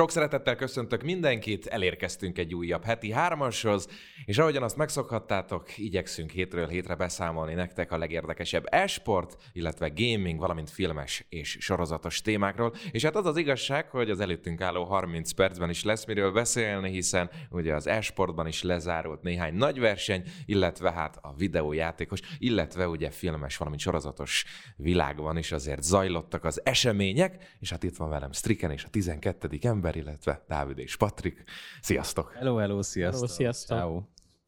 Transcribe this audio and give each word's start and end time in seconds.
Sok 0.00 0.10
szeretettel 0.10 0.56
köszöntök 0.56 1.02
mindenkit, 1.02 1.66
elérkeztünk 1.66 2.38
egy 2.38 2.54
újabb 2.54 2.84
heti 2.84 3.12
hármashoz, 3.12 3.88
és 4.24 4.38
ahogyan 4.38 4.62
azt 4.62 4.76
megszokhattátok, 4.76 5.78
igyekszünk 5.78 6.30
hétről 6.30 6.66
hétre 6.68 6.94
beszámolni 6.94 7.54
nektek 7.54 7.92
a 7.92 7.98
legérdekesebb 7.98 8.64
esport, 8.66 9.36
illetve 9.52 9.92
gaming, 9.94 10.38
valamint 10.38 10.70
filmes 10.70 11.24
és 11.28 11.56
sorozatos 11.60 12.20
témákról. 12.20 12.74
És 12.90 13.04
hát 13.04 13.16
az 13.16 13.26
az 13.26 13.36
igazság, 13.36 13.88
hogy 13.88 14.10
az 14.10 14.20
előttünk 14.20 14.60
álló 14.60 14.84
30 14.84 15.32
percben 15.32 15.70
is 15.70 15.84
lesz 15.84 16.04
miről 16.04 16.32
beszélni, 16.32 16.90
hiszen 16.90 17.30
ugye 17.50 17.74
az 17.74 17.86
esportban 17.86 18.46
is 18.46 18.62
lezárult 18.62 19.22
néhány 19.22 19.54
nagy 19.54 19.78
verseny, 19.78 20.22
illetve 20.46 20.92
hát 20.92 21.18
a 21.22 21.34
videójátékos, 21.36 22.20
illetve 22.38 22.88
ugye 22.88 23.10
filmes, 23.10 23.56
valamint 23.56 23.82
sorozatos 23.82 24.44
világban 24.76 25.36
is 25.36 25.52
azért 25.52 25.82
zajlottak 25.82 26.44
az 26.44 26.60
események, 26.64 27.56
és 27.58 27.70
hát 27.70 27.82
itt 27.82 27.96
van 27.96 28.08
velem 28.08 28.32
Striken 28.32 28.70
és 28.70 28.84
a 28.84 28.88
12. 28.88 29.48
ember, 29.62 29.88
illetve 29.96 30.44
Dávid 30.48 30.78
és 30.78 30.96
Patrik. 30.96 31.42
Sziasztok! 31.80 32.32
Hello, 32.32 32.56
hello, 32.56 32.82
sziasztok! 32.82 33.20
Hello, 33.20 33.34
sziasztok! 33.34 33.78
Ciao. 33.78 34.02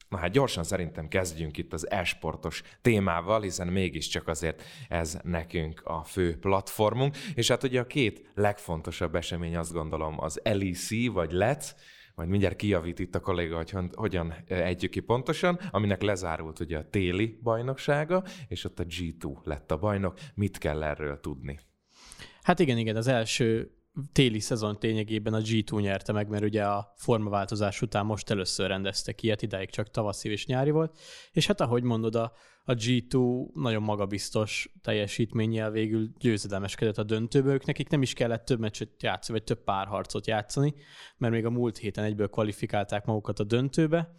Na 0.09 0.18
hát 0.18 0.30
gyorsan 0.30 0.65
szerintem 0.65 1.09
kezdjünk 1.09 1.59
itt 1.59 1.73
az 1.73 1.91
esportos 1.91 2.62
témával, 2.82 3.41
hiszen 3.41 3.68
mégiscsak 3.68 4.28
azért 4.28 4.62
ez 4.88 5.18
nekünk 5.23 5.82
a 5.84 6.05
fő 6.05 6.38
platformunk. 6.38 7.16
És 7.34 7.48
hát 7.48 7.62
ugye 7.62 7.80
a 7.80 7.87
két 7.87 8.30
legfontosabb 8.34 9.15
esemény 9.15 9.56
azt 9.56 9.73
gondolom 9.73 10.20
az 10.20 10.41
LEC 10.45 11.12
vagy 11.12 11.32
LEC, 11.32 11.74
majd 12.15 12.29
mindjárt 12.29 12.56
kijavít 12.56 12.98
itt 12.98 13.15
a 13.15 13.20
kolléga, 13.20 13.56
hogy 13.56 13.74
hogyan 13.93 14.34
együk 14.46 14.90
ki 14.90 15.01
pontosan, 15.01 15.59
aminek 15.70 16.02
lezárult 16.02 16.60
ugye 16.60 16.79
a 16.79 16.88
téli 16.90 17.38
bajnoksága, 17.43 18.24
és 18.48 18.65
ott 18.65 18.79
a 18.79 18.84
G2 18.84 19.43
lett 19.43 19.70
a 19.70 19.77
bajnok. 19.77 20.18
Mit 20.34 20.59
kell 20.59 20.82
erről 20.82 21.20
tudni? 21.20 21.59
Hát 22.43 22.59
igen, 22.59 22.79
igen, 22.79 22.96
az 22.96 23.06
első 23.06 23.77
téli 24.12 24.41
szezon 24.41 24.77
lényegében 24.80 25.34
a 25.34 25.41
G2 25.41 25.80
nyerte 25.80 26.12
meg, 26.12 26.28
mert 26.28 26.45
ugye 26.45 26.64
a 26.64 26.92
formaváltozás 26.96 27.82
után 27.82 28.06
most 28.06 28.30
először 28.30 28.68
rendeztek 28.68 29.23
ilyet, 29.23 29.43
idáig 29.43 29.71
csak 29.71 29.90
tavaszi 29.90 30.30
és 30.30 30.46
nyári 30.46 30.71
volt, 30.71 30.98
és 31.32 31.46
hát 31.46 31.60
ahogy 31.60 31.82
mondod, 31.82 32.15
a, 32.15 32.32
a 32.65 32.73
G2 32.73 33.45
nagyon 33.54 33.82
magabiztos 33.82 34.73
teljesítménnyel 34.82 35.70
végül 35.70 36.09
győzedelmeskedett 36.18 36.98
a 36.98 37.02
döntőből, 37.02 37.52
ők 37.52 37.65
nekik 37.65 37.88
nem 37.88 38.02
is 38.02 38.13
kellett 38.13 38.45
több 38.45 38.59
meccset 38.59 39.02
játszani, 39.02 39.38
vagy 39.38 39.46
több 39.46 39.65
párharcot 39.65 40.26
játszani, 40.26 40.74
mert 41.16 41.32
még 41.32 41.45
a 41.45 41.51
múlt 41.51 41.76
héten 41.79 42.04
egyből 42.04 42.29
kvalifikálták 42.29 43.04
magukat 43.04 43.38
a 43.38 43.45
döntőbe, 43.45 44.15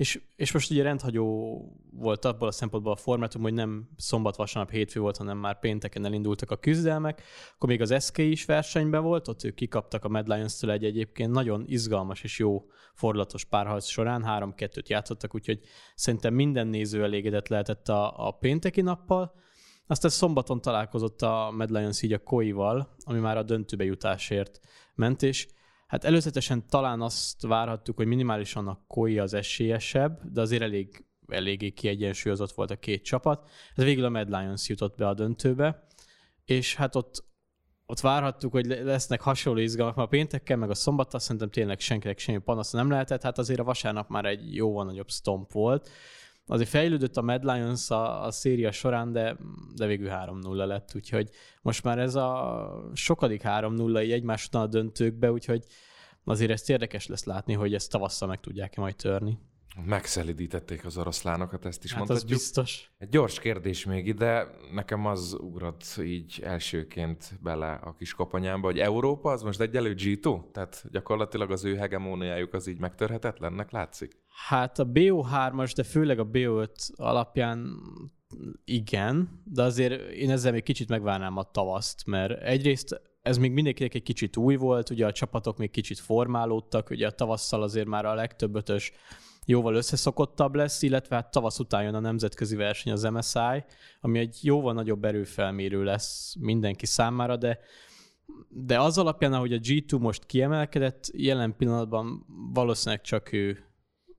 és, 0.00 0.20
és 0.36 0.52
most 0.52 0.70
ugye 0.70 0.82
rendhagyó 0.82 1.58
volt 1.92 2.24
abból 2.24 2.48
a 2.48 2.50
szempontból 2.50 2.92
a 2.92 2.96
formátum, 2.96 3.42
hogy 3.42 3.52
nem 3.52 3.88
szombat, 3.96 4.36
vasárnap, 4.36 4.72
hétfő 4.72 5.00
volt, 5.00 5.16
hanem 5.16 5.38
már 5.38 5.58
pénteken 5.58 6.04
elindultak 6.04 6.50
a 6.50 6.56
küzdelmek. 6.56 7.22
Akkor 7.54 7.68
még 7.68 7.80
az 7.80 8.04
SK 8.04 8.18
is 8.18 8.44
versenyben 8.44 9.02
volt, 9.02 9.28
ott 9.28 9.44
ők 9.44 9.54
kikaptak 9.54 10.04
a 10.04 10.08
Mad 10.08 10.28
Lions-től 10.28 10.70
egy 10.70 10.84
egyébként 10.84 11.30
nagyon 11.30 11.64
izgalmas 11.66 12.22
és 12.22 12.38
jó 12.38 12.64
fordulatos 12.94 13.44
párharc 13.44 13.86
során, 13.86 14.24
három-kettőt 14.24 14.88
játszottak, 14.88 15.34
úgyhogy 15.34 15.60
szerintem 15.94 16.34
minden 16.34 16.66
néző 16.66 17.02
elégedett 17.02 17.48
lehetett 17.48 17.88
a, 17.88 18.26
a 18.26 18.30
pénteki 18.30 18.80
nappal. 18.80 19.34
Aztán 19.86 20.10
szombaton 20.10 20.60
találkozott 20.60 21.22
a 21.22 21.52
Mad 21.56 21.70
Lions 21.70 22.02
így 22.02 22.12
a 22.12 22.18
Koival, 22.18 22.94
ami 23.04 23.18
már 23.18 23.36
a 23.36 23.42
döntőbe 23.42 23.84
jutásért 23.84 24.60
ment, 24.94 25.22
és 25.22 25.48
Hát 25.90 26.04
előzetesen 26.04 26.66
talán 26.68 27.00
azt 27.00 27.42
várhattuk, 27.42 27.96
hogy 27.96 28.06
minimálisan 28.06 28.68
a 28.68 28.80
Koi 28.86 29.18
az 29.18 29.34
esélyesebb, 29.34 30.20
de 30.32 30.40
azért 30.40 30.62
elég, 30.62 31.04
eléggé 31.28 31.70
kiegyensúlyozott 31.70 32.52
volt 32.52 32.70
a 32.70 32.76
két 32.76 33.04
csapat. 33.04 33.50
Ez 33.74 33.84
végül 33.84 34.04
a 34.04 34.08
Mad 34.08 34.28
Lions 34.28 34.68
jutott 34.68 34.96
be 34.96 35.08
a 35.08 35.14
döntőbe, 35.14 35.86
és 36.44 36.74
hát 36.74 36.96
ott, 36.96 37.24
ott 37.86 38.00
várhattuk, 38.00 38.52
hogy 38.52 38.66
lesznek 38.66 39.20
hasonló 39.20 39.60
izgalmak, 39.60 39.96
mert 39.96 40.08
a 40.08 40.10
péntekkel, 40.10 40.56
meg 40.56 40.70
a 40.70 40.74
szombattal 40.74 41.20
szerintem 41.20 41.50
tényleg 41.50 41.80
senkinek 41.80 42.18
semmi 42.18 42.38
panasz 42.38 42.72
nem 42.72 42.90
lehetett, 42.90 43.22
hát 43.22 43.38
azért 43.38 43.60
a 43.60 43.64
vasárnap 43.64 44.08
már 44.08 44.24
egy 44.24 44.54
jóval 44.54 44.84
nagyobb 44.84 45.10
stomp 45.10 45.52
volt. 45.52 45.90
Azért 46.46 46.68
fejlődött 46.68 47.16
a 47.16 47.22
Mad 47.22 47.44
Lions 47.44 47.90
a, 47.90 48.24
a 48.24 48.30
széria 48.30 48.72
során, 48.72 49.12
de, 49.12 49.36
de 49.74 49.86
végül 49.86 50.08
3-0 50.12 50.66
lett, 50.66 50.92
úgyhogy 50.94 51.30
most 51.62 51.84
már 51.84 51.98
ez 51.98 52.14
a 52.14 52.90
sokadik 52.94 53.42
3-0 53.44 54.02
így 54.02 54.12
egymás 54.12 54.46
után 54.46 54.62
a 54.62 54.66
döntőkbe, 54.66 55.32
úgyhogy 55.32 55.64
azért 56.30 56.50
ezt 56.50 56.70
érdekes 56.70 57.06
lesz 57.06 57.24
látni, 57.24 57.52
hogy 57.52 57.74
ezt 57.74 57.90
tavasszal 57.90 58.28
meg 58.28 58.40
tudják-e 58.40 58.80
majd 58.80 58.96
törni. 58.96 59.38
Megszelidítették 59.84 60.84
az 60.84 60.98
oroszlánokat, 60.98 61.64
ezt 61.64 61.84
is 61.84 61.90
hát 61.90 61.98
mondhatjuk. 61.98 62.30
Az 62.30 62.36
biztos. 62.36 62.90
Egy 62.98 63.08
gyors 63.08 63.38
kérdés 63.38 63.84
még 63.84 64.06
ide, 64.06 64.46
nekem 64.72 65.06
az 65.06 65.36
ugrott 65.40 65.84
így 66.02 66.40
elsőként 66.44 67.38
bele 67.42 67.72
a 67.72 67.94
kis 67.94 68.14
koponyámba, 68.14 68.66
hogy 68.66 68.78
Európa 68.78 69.30
az 69.30 69.42
most 69.42 69.60
egyelő 69.60 69.94
G2? 69.94 70.50
Tehát 70.52 70.84
gyakorlatilag 70.90 71.50
az 71.50 71.64
ő 71.64 71.76
hegemóniájuk 71.76 72.54
az 72.54 72.66
így 72.66 72.78
megtörhetetlennek 72.78 73.70
látszik? 73.70 74.18
Hát 74.48 74.78
a 74.78 74.86
BO3-as, 74.86 75.72
de 75.76 75.82
főleg 75.82 76.18
a 76.18 76.26
BO5 76.26 76.94
alapján 76.94 77.80
igen, 78.64 79.42
de 79.44 79.62
azért 79.62 80.10
én 80.10 80.30
ezzel 80.30 80.52
még 80.52 80.62
kicsit 80.62 80.88
megvárnám 80.88 81.36
a 81.36 81.50
tavaszt, 81.50 82.06
mert 82.06 82.42
egyrészt 82.42 83.00
ez 83.22 83.38
még 83.38 83.52
mindenkinek 83.52 83.94
egy 83.94 84.02
kicsit 84.02 84.36
új 84.36 84.56
volt, 84.56 84.90
ugye 84.90 85.06
a 85.06 85.12
csapatok 85.12 85.58
még 85.58 85.70
kicsit 85.70 85.98
formálódtak, 85.98 86.90
ugye 86.90 87.06
a 87.06 87.10
tavasszal 87.10 87.62
azért 87.62 87.86
már 87.86 88.04
a 88.04 88.14
legtöbb 88.14 88.54
ötös 88.54 88.92
jóval 89.46 89.74
összeszokottabb 89.74 90.54
lesz, 90.54 90.82
illetve 90.82 91.16
hát 91.16 91.30
tavasz 91.30 91.58
után 91.58 91.82
jön 91.82 91.94
a 91.94 92.00
nemzetközi 92.00 92.56
verseny 92.56 92.92
az 92.92 93.02
MSI, 93.02 93.64
ami 94.00 94.18
egy 94.18 94.38
jóval 94.42 94.72
nagyobb 94.72 95.04
erőfelmérő 95.04 95.84
lesz 95.84 96.34
mindenki 96.38 96.86
számára, 96.86 97.36
de 97.36 97.58
de 98.48 98.80
az 98.80 98.98
alapján, 98.98 99.32
ahogy 99.32 99.52
a 99.52 99.58
G2 99.58 100.00
most 100.00 100.26
kiemelkedett, 100.26 101.10
jelen 101.12 101.56
pillanatban 101.56 102.24
valószínűleg 102.52 103.00
csak 103.00 103.32
ő, 103.32 103.64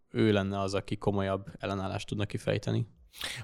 ő 0.09 0.31
lenne 0.31 0.59
az, 0.59 0.73
aki 0.73 0.97
komolyabb 0.97 1.47
ellenállást 1.59 2.07
tudna 2.07 2.25
kifejteni. 2.25 2.87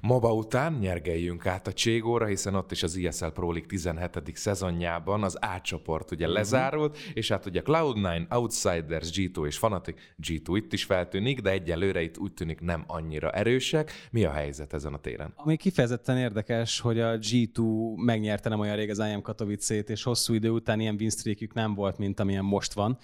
MOBA 0.01 0.33
után 0.33 0.73
nyergeljünk 0.73 1.45
át 1.45 1.67
a 1.67 1.73
Cségóra, 1.73 2.25
hiszen 2.25 2.55
ott 2.55 2.71
is 2.71 2.83
az 2.83 2.97
ESL 2.97 3.25
Pro 3.25 3.51
League 3.51 3.67
17. 3.67 4.35
szezonjában 4.37 5.23
az 5.23 5.35
A 5.35 5.61
csoport 5.61 6.11
ugye 6.11 6.25
uh-huh. 6.25 6.39
lezárult, 6.39 6.97
és 7.13 7.27
hát 7.27 7.45
ugye 7.45 7.61
Cloud9, 7.65 8.33
Outsiders, 8.35 9.09
G2 9.11 9.45
és 9.45 9.57
Fnatic, 9.57 9.97
G2 10.23 10.53
itt 10.55 10.73
is 10.73 10.83
feltűnik, 10.83 11.41
de 11.41 11.49
egyelőre 11.49 12.01
itt 12.01 12.17
úgy 12.17 12.33
tűnik 12.33 12.59
nem 12.59 12.83
annyira 12.87 13.31
erősek. 13.31 13.91
Mi 14.11 14.23
a 14.23 14.31
helyzet 14.31 14.73
ezen 14.73 14.93
a 14.93 14.97
téren? 14.97 15.33
Ami 15.35 15.57
kifejezetten 15.57 16.17
érdekes, 16.17 16.79
hogy 16.79 16.99
a 16.99 17.17
G2 17.17 17.95
megnyerte 17.95 18.49
nem 18.49 18.59
olyan 18.59 18.75
rég 18.75 18.89
az 18.89 18.99
IM 18.99 19.21
Katowice-t, 19.21 19.89
és 19.89 20.03
hosszú 20.03 20.33
idő 20.33 20.49
után 20.49 20.79
ilyen 20.79 20.95
winstreakjük 20.99 21.53
nem 21.53 21.73
volt, 21.73 21.97
mint 21.97 22.19
amilyen 22.19 22.45
most 22.45 22.73
van. 22.73 22.97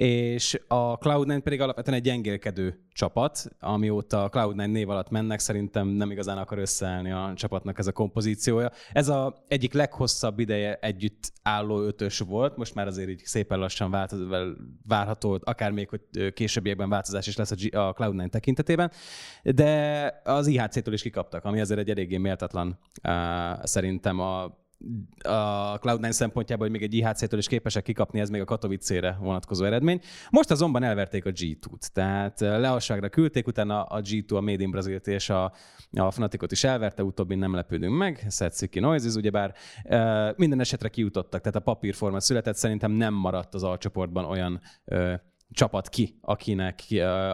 És 0.00 0.60
a 0.68 0.98
Cloud9 0.98 1.40
pedig 1.42 1.60
alapvetően 1.60 1.96
egy 1.96 2.02
gyengélkedő 2.02 2.80
csapat, 2.92 3.48
amióta 3.58 4.24
a 4.24 4.28
Cloud9 4.28 4.70
név 4.70 4.88
alatt 4.88 5.10
mennek, 5.10 5.38
szerintem 5.38 5.88
nem 5.88 6.10
igazán 6.10 6.38
akar 6.38 6.58
összeállni 6.58 7.10
a 7.10 7.32
csapatnak 7.34 7.78
ez 7.78 7.86
a 7.86 7.92
kompozíciója. 7.92 8.70
Ez 8.92 9.08
a 9.08 9.44
egyik 9.48 9.72
leghosszabb 9.72 10.38
ideje 10.38 10.74
együtt 10.74 11.32
álló 11.42 11.80
ötös 11.80 12.18
volt, 12.18 12.56
most 12.56 12.74
már 12.74 12.86
azért 12.86 13.08
így 13.08 13.22
szépen 13.24 13.58
lassan 13.58 13.90
változ, 13.90 14.20
várható, 14.86 15.38
akár 15.44 15.70
még, 15.70 15.88
hogy 15.88 16.32
későbbiekben 16.32 16.88
változás 16.88 17.26
is 17.26 17.36
lesz 17.36 17.50
a, 17.50 17.54
G- 17.54 17.74
a 17.74 17.94
Cloud9 17.98 18.28
tekintetében, 18.28 18.90
de 19.42 20.20
az 20.24 20.46
IHC-től 20.46 20.94
is 20.94 21.02
kikaptak, 21.02 21.44
ami 21.44 21.60
azért 21.60 21.80
egy 21.80 21.90
eléggé 21.90 22.16
méltatlan 22.16 22.78
szerintem 23.62 24.20
a 24.20 24.58
a 25.22 25.78
Cloud9 25.78 26.10
szempontjából, 26.10 26.68
hogy 26.68 26.80
még 26.80 26.88
egy 26.88 26.94
IHC-től 26.94 27.38
is 27.38 27.46
képesek 27.46 27.82
kikapni, 27.82 28.20
ez 28.20 28.30
még 28.30 28.40
a 28.40 28.44
Katowice-re 28.44 29.16
vonatkozó 29.20 29.64
eredmény. 29.64 30.00
Most 30.30 30.50
azonban 30.50 30.82
elverték 30.82 31.26
a 31.26 31.30
G2-t, 31.30 31.86
tehát 31.92 32.40
leasságra 32.40 33.08
küldték, 33.08 33.46
utána 33.46 33.82
a 33.82 34.00
G2 34.00 34.36
a 34.36 34.40
Made 34.40 34.62
in 34.62 34.70
Brazilt 34.70 35.06
és 35.06 35.30
a, 35.30 35.52
a 35.90 36.10
Fnaticot 36.10 36.52
is 36.52 36.64
elverte, 36.64 37.04
utóbbi 37.04 37.34
nem 37.34 37.54
lepődünk 37.54 37.96
meg, 37.96 38.26
Setsuki 38.30 38.80
Noises, 38.80 39.14
ugyebár 39.14 39.54
minden 40.36 40.60
esetre 40.60 40.88
kijutottak, 40.88 41.40
tehát 41.40 41.56
a 41.56 41.60
papírforma 41.60 42.20
született, 42.20 42.56
szerintem 42.56 42.92
nem 42.92 43.14
maradt 43.14 43.54
az 43.54 43.62
alcsoportban 43.62 44.24
olyan 44.24 44.60
csapat 45.52 45.88
ki, 45.88 46.18
akinek, 46.20 46.80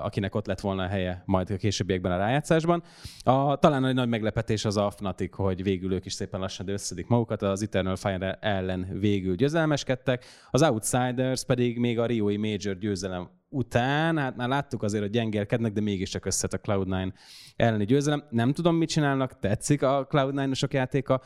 akinek 0.02 0.34
ott 0.34 0.46
lett 0.46 0.60
volna 0.60 0.82
a 0.82 0.86
helye 0.86 1.22
majd 1.26 1.50
a 1.50 1.56
későbbiekben 1.56 2.12
a 2.12 2.16
rájátszásban. 2.16 2.82
A, 3.24 3.56
talán 3.56 3.84
egy 3.84 3.94
nagy 3.94 4.08
meglepetés 4.08 4.64
az 4.64 4.76
a 4.76 4.90
Fnatic, 4.90 5.36
hogy 5.36 5.62
végül 5.62 5.92
ők 5.92 6.06
is 6.06 6.12
szépen 6.12 6.40
lassan 6.40 6.68
összedik 6.68 7.06
magukat, 7.06 7.42
az 7.42 7.62
Eternal 7.62 7.96
Fire 7.96 8.38
ellen 8.40 8.86
végül 8.98 9.34
győzelmeskedtek, 9.34 10.24
az 10.50 10.62
Outsiders 10.62 11.44
pedig 11.44 11.78
még 11.78 11.98
a 11.98 12.06
Rioi 12.06 12.36
Major 12.36 12.78
győzelem 12.78 13.28
után, 13.48 14.18
hát 14.18 14.36
már 14.36 14.48
láttuk 14.48 14.82
azért, 14.82 15.02
hogy 15.02 15.12
gyengelkednek, 15.12 15.72
de 15.72 15.80
mégiscsak 15.80 16.24
összet 16.24 16.52
a 16.52 16.60
Cloud9 16.60 17.12
elleni 17.56 17.84
győzelem. 17.84 18.24
Nem 18.30 18.52
tudom, 18.52 18.76
mit 18.76 18.88
csinálnak, 18.88 19.38
tetszik 19.38 19.82
a 19.82 20.06
Cloud9-osok 20.10 20.70
játéka, 20.70 21.20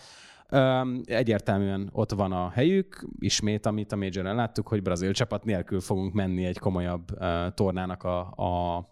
Egyértelműen 1.05 1.89
ott 1.93 2.13
van 2.13 2.33
a 2.33 2.49
helyük, 2.49 3.07
ismét, 3.19 3.67
amit 3.67 3.93
a 3.93 3.97
major 3.97 4.25
láttuk, 4.25 4.69
hogy 4.69 4.83
brazil 4.83 5.13
csapat 5.13 5.45
nélkül 5.45 5.81
fogunk 5.81 6.13
menni 6.13 6.45
egy 6.45 6.59
komolyabb 6.59 7.07
tornának 7.55 8.03
a, 8.03 8.19
a 8.21 8.85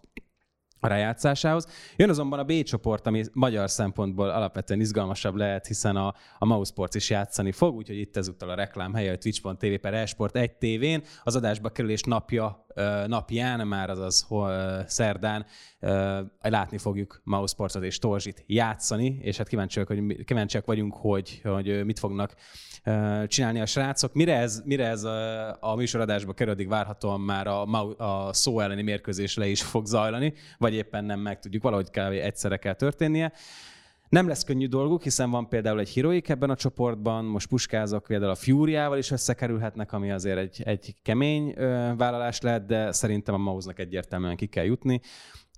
a 0.79 0.87
rájátszásához. 0.87 1.67
Jön 1.95 2.09
azonban 2.09 2.39
a 2.39 2.43
B 2.43 2.63
csoport, 2.63 3.07
ami 3.07 3.23
magyar 3.33 3.69
szempontból 3.69 4.29
alapvetően 4.29 4.79
izgalmasabb 4.79 5.35
lehet, 5.35 5.67
hiszen 5.67 5.95
a, 5.95 6.13
a 6.37 6.45
Mausports 6.45 6.95
is 6.95 7.09
játszani 7.09 7.51
fog, 7.51 7.75
úgyhogy 7.75 7.99
itt 7.99 8.17
ezúttal 8.17 8.49
a 8.49 8.55
reklám 8.55 8.93
helye, 8.93 9.11
a 9.11 9.17
twitch.tv 9.17 9.73
per 9.81 9.93
esport 9.93 10.35
egy 10.35 10.51
tévén. 10.51 11.03
Az 11.23 11.35
adásba 11.35 11.69
kerülés 11.69 12.01
napja, 12.01 12.65
napján, 13.07 13.67
már 13.67 13.89
azaz 13.89 14.27
szerdán 14.85 15.45
látni 16.41 16.77
fogjuk 16.77 17.21
Mausportot 17.23 17.83
és 17.83 17.99
Torzsit 17.99 18.43
játszani, 18.47 19.19
és 19.21 19.37
hát 19.37 19.47
kíváncsiak, 19.47 19.87
hogy, 19.87 20.23
kíváncsiak 20.25 20.65
vagyunk, 20.65 20.93
hogy, 20.93 21.41
hogy 21.43 21.85
mit 21.85 21.99
fognak 21.99 22.35
csinálni 23.27 23.59
a 23.59 23.65
srácok. 23.65 24.13
Mire 24.13 24.37
ez, 24.37 24.61
mire 24.65 24.87
ez 24.87 25.03
a, 25.03 25.57
a 25.59 25.75
műsoradásba 25.75 26.33
kerül, 26.33 26.67
várhatóan 26.67 27.21
már 27.21 27.47
a, 27.47 27.63
a 27.97 28.33
szó 28.33 28.59
elleni 28.59 28.81
mérkőzés 28.81 29.35
le 29.35 29.47
is 29.47 29.61
fog 29.61 29.85
zajlani, 29.85 30.33
vagy 30.57 30.73
éppen 30.73 31.05
nem 31.05 31.19
meg 31.19 31.39
tudjuk, 31.39 31.63
valahogy 31.63 31.89
kell, 31.89 32.11
egyszerre 32.11 32.57
kell 32.57 32.73
történnie. 32.73 33.33
Nem 34.09 34.27
lesz 34.27 34.43
könnyű 34.43 34.67
dolguk, 34.67 35.03
hiszen 35.03 35.29
van 35.29 35.49
például 35.49 35.79
egy 35.79 35.93
Heroic 35.93 36.29
ebben 36.29 36.49
a 36.49 36.55
csoportban, 36.55 37.25
most 37.25 37.47
puskázok 37.47 38.03
például 38.03 38.31
a 38.31 38.35
Fury-ával 38.35 38.97
is 38.97 39.11
összekerülhetnek, 39.11 39.93
ami 39.93 40.11
azért 40.11 40.37
egy, 40.37 40.61
egy 40.65 40.95
kemény 41.01 41.53
ö, 41.55 41.91
vállalás 41.97 42.41
lehet, 42.41 42.65
de 42.65 42.91
szerintem 42.91 43.35
a 43.35 43.37
Mausnak 43.37 43.79
egyértelműen 43.79 44.35
ki 44.35 44.45
kell 44.45 44.65
jutni. 44.65 45.01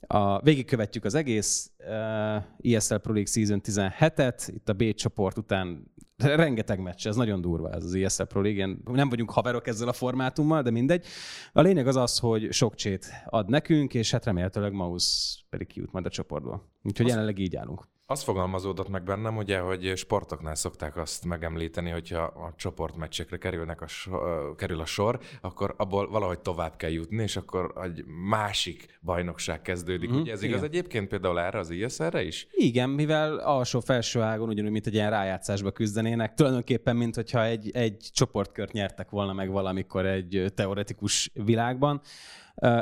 A, 0.07 0.42
végigkövetjük 0.42 1.06
az 1.06 1.15
egész 1.15 1.71
uh, 1.77 2.75
ESL 2.75 2.95
Pro 2.95 3.13
League 3.13 3.31
Season 3.31 3.62
17-et, 3.63 4.48
itt 4.48 4.69
a 4.69 4.74
B 4.74 4.94
csoport 4.94 5.38
után 5.38 5.92
rengeteg 6.18 6.80
meccs, 6.80 7.07
ez 7.07 7.15
nagyon 7.15 7.42
durva 7.42 7.71
ez 7.71 7.83
az 7.83 7.94
ESL 7.94 8.24
Pro 8.24 8.42
League. 8.42 8.75
Nem 8.83 9.09
vagyunk 9.09 9.31
haverok 9.31 9.68
ezzel 9.68 9.88
a 9.88 9.94
formátummal, 9.94 10.62
de 10.62 10.71
mindegy. 10.71 11.06
A 11.53 11.62
lényeg 11.62 11.88
az 11.88 11.95
az, 11.95 12.19
hogy 12.19 12.51
sok 12.51 12.75
csét 12.75 13.06
ad 13.25 13.50
nekünk, 13.50 13.94
és 13.94 14.12
hát 14.12 14.25
remélhetőleg 14.25 14.74
Maus 14.74 15.39
pedig 15.50 15.68
kijut 15.68 15.92
majd 15.92 16.06
a 16.06 16.09
csoportból. 16.09 16.69
Úgyhogy 16.83 17.06
Azt... 17.06 17.13
jelenleg 17.13 17.39
így 17.39 17.56
állunk. 17.56 17.88
Az 18.12 18.24
fogalmazódott 18.24 18.90
meg 18.90 19.04
bennem, 19.04 19.38
ugye, 19.38 19.60
hogy 19.60 19.92
sportoknál 19.96 20.56
szokták 20.56 20.98
azt 20.98 21.25
megemlíteni, 21.25 21.90
hogyha 21.90 22.22
a 22.22 22.54
csoportmeccsekre 22.58 23.38
kerülnek 23.38 23.81
a 23.81 23.88
sor, 23.88 24.56
kerül 24.56 24.80
a 24.80 24.86
sor, 24.86 25.19
akkor 25.42 25.74
abból 25.78 26.10
valahogy 26.10 26.40
tovább 26.40 26.75
kell 26.75 26.90
jutni, 26.90 27.24
és 27.24 27.36
akkor 27.36 27.74
egy 27.84 28.06
másik 28.30 29.00
bajnokság 29.02 29.62
kezdődik. 29.62 30.12
Mm, 30.12 30.19
ugye 30.19 30.31
ez 30.31 30.42
igen. 30.42 30.50
igaz 30.50 30.63
egyébként 30.63 31.08
például 31.08 31.40
erre 31.40 31.60
az 31.60 31.69
ISR-re 31.69 32.24
is? 32.24 32.48
Igen, 32.52 32.90
mivel 32.90 33.38
alsó-felső 33.38 34.22
ágon 34.22 34.50
ugyanúgy, 34.50 34.72
mint 34.72 34.88
egy 34.88 34.94
ilyen 34.94 35.10
rájátszásba 35.10 35.72
küzdenének, 35.72 36.34
tulajdonképpen, 36.34 36.96
mint 36.96 37.16
hogyha 37.16 37.46
egy, 37.46 37.72
egy 37.74 38.10
csoportkört 38.13 38.72
nyertek 38.72 39.10
volna 39.10 39.34
meg 39.34 39.52
valamikor 39.52 40.06
egy 40.06 40.52
teoretikus 40.56 41.31
világban. 41.34 42.02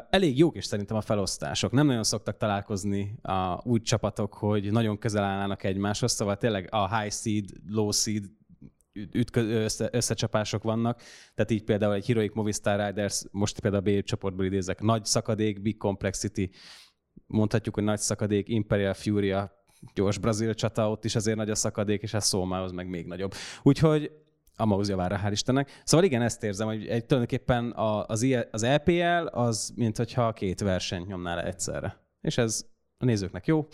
Elég 0.09 0.37
jók 0.37 0.57
is 0.57 0.65
szerintem 0.65 0.97
a 0.97 1.01
felosztások. 1.01 1.71
Nem 1.71 1.85
nagyon 1.85 2.03
szoktak 2.03 2.37
találkozni 2.37 3.15
a 3.21 3.67
úgy 3.67 3.81
csapatok, 3.81 4.33
hogy 4.33 4.71
nagyon 4.71 4.97
közel 4.97 5.23
állnának 5.23 5.63
egymáshoz, 5.63 6.11
szóval 6.11 6.37
tényleg 6.37 6.67
a 6.71 6.99
high 6.99 7.13
seed, 7.13 7.45
low 7.67 7.91
seed 7.91 8.23
ütkö, 9.11 9.41
össze, 9.41 9.89
összecsapások 9.91 10.63
vannak. 10.63 11.01
Tehát 11.35 11.51
így 11.51 11.63
például 11.63 11.93
egy 11.93 12.05
Heroic 12.05 12.35
Movistar 12.35 12.85
Riders, 12.85 13.23
most 13.31 13.59
például 13.59 13.83
a 13.87 13.91
B 13.91 14.03
csoportból 14.03 14.45
idézek, 14.45 14.81
nagy 14.81 15.05
szakadék, 15.05 15.61
big 15.61 15.77
complexity, 15.77 16.49
mondhatjuk, 17.27 17.75
hogy 17.75 17.83
nagy 17.83 17.99
szakadék, 17.99 18.49
Imperial 18.49 18.93
Fury, 18.93 19.35
gyors 19.93 20.17
brazil 20.17 20.53
csata, 20.53 20.89
ott 20.89 21.05
is 21.05 21.15
azért 21.15 21.37
nagy 21.37 21.49
a 21.49 21.55
szakadék, 21.55 22.01
és 22.01 22.13
a 22.13 22.19
Szómához 22.19 22.71
meg 22.71 22.89
még 22.89 23.05
nagyobb. 23.05 23.33
Úgyhogy 23.63 24.11
a 24.59 24.65
Mauz 24.65 24.89
javára, 24.89 25.19
hál' 25.23 25.31
Istennek. 25.31 25.81
Szóval 25.83 26.05
igen, 26.05 26.21
ezt 26.21 26.43
érzem, 26.43 26.67
hogy 26.67 26.87
egy, 26.87 27.05
tulajdonképpen 27.05 27.73
az, 28.07 28.25
az 28.51 28.63
EPL 28.63 29.25
az, 29.31 29.73
mint 29.75 29.97
hogyha 29.97 30.33
két 30.33 30.59
versenyt 30.59 31.07
nyomnál 31.07 31.41
egyszerre. 31.41 31.97
És 32.21 32.37
ez 32.37 32.65
a 32.97 33.05
nézőknek 33.05 33.47
jó, 33.47 33.67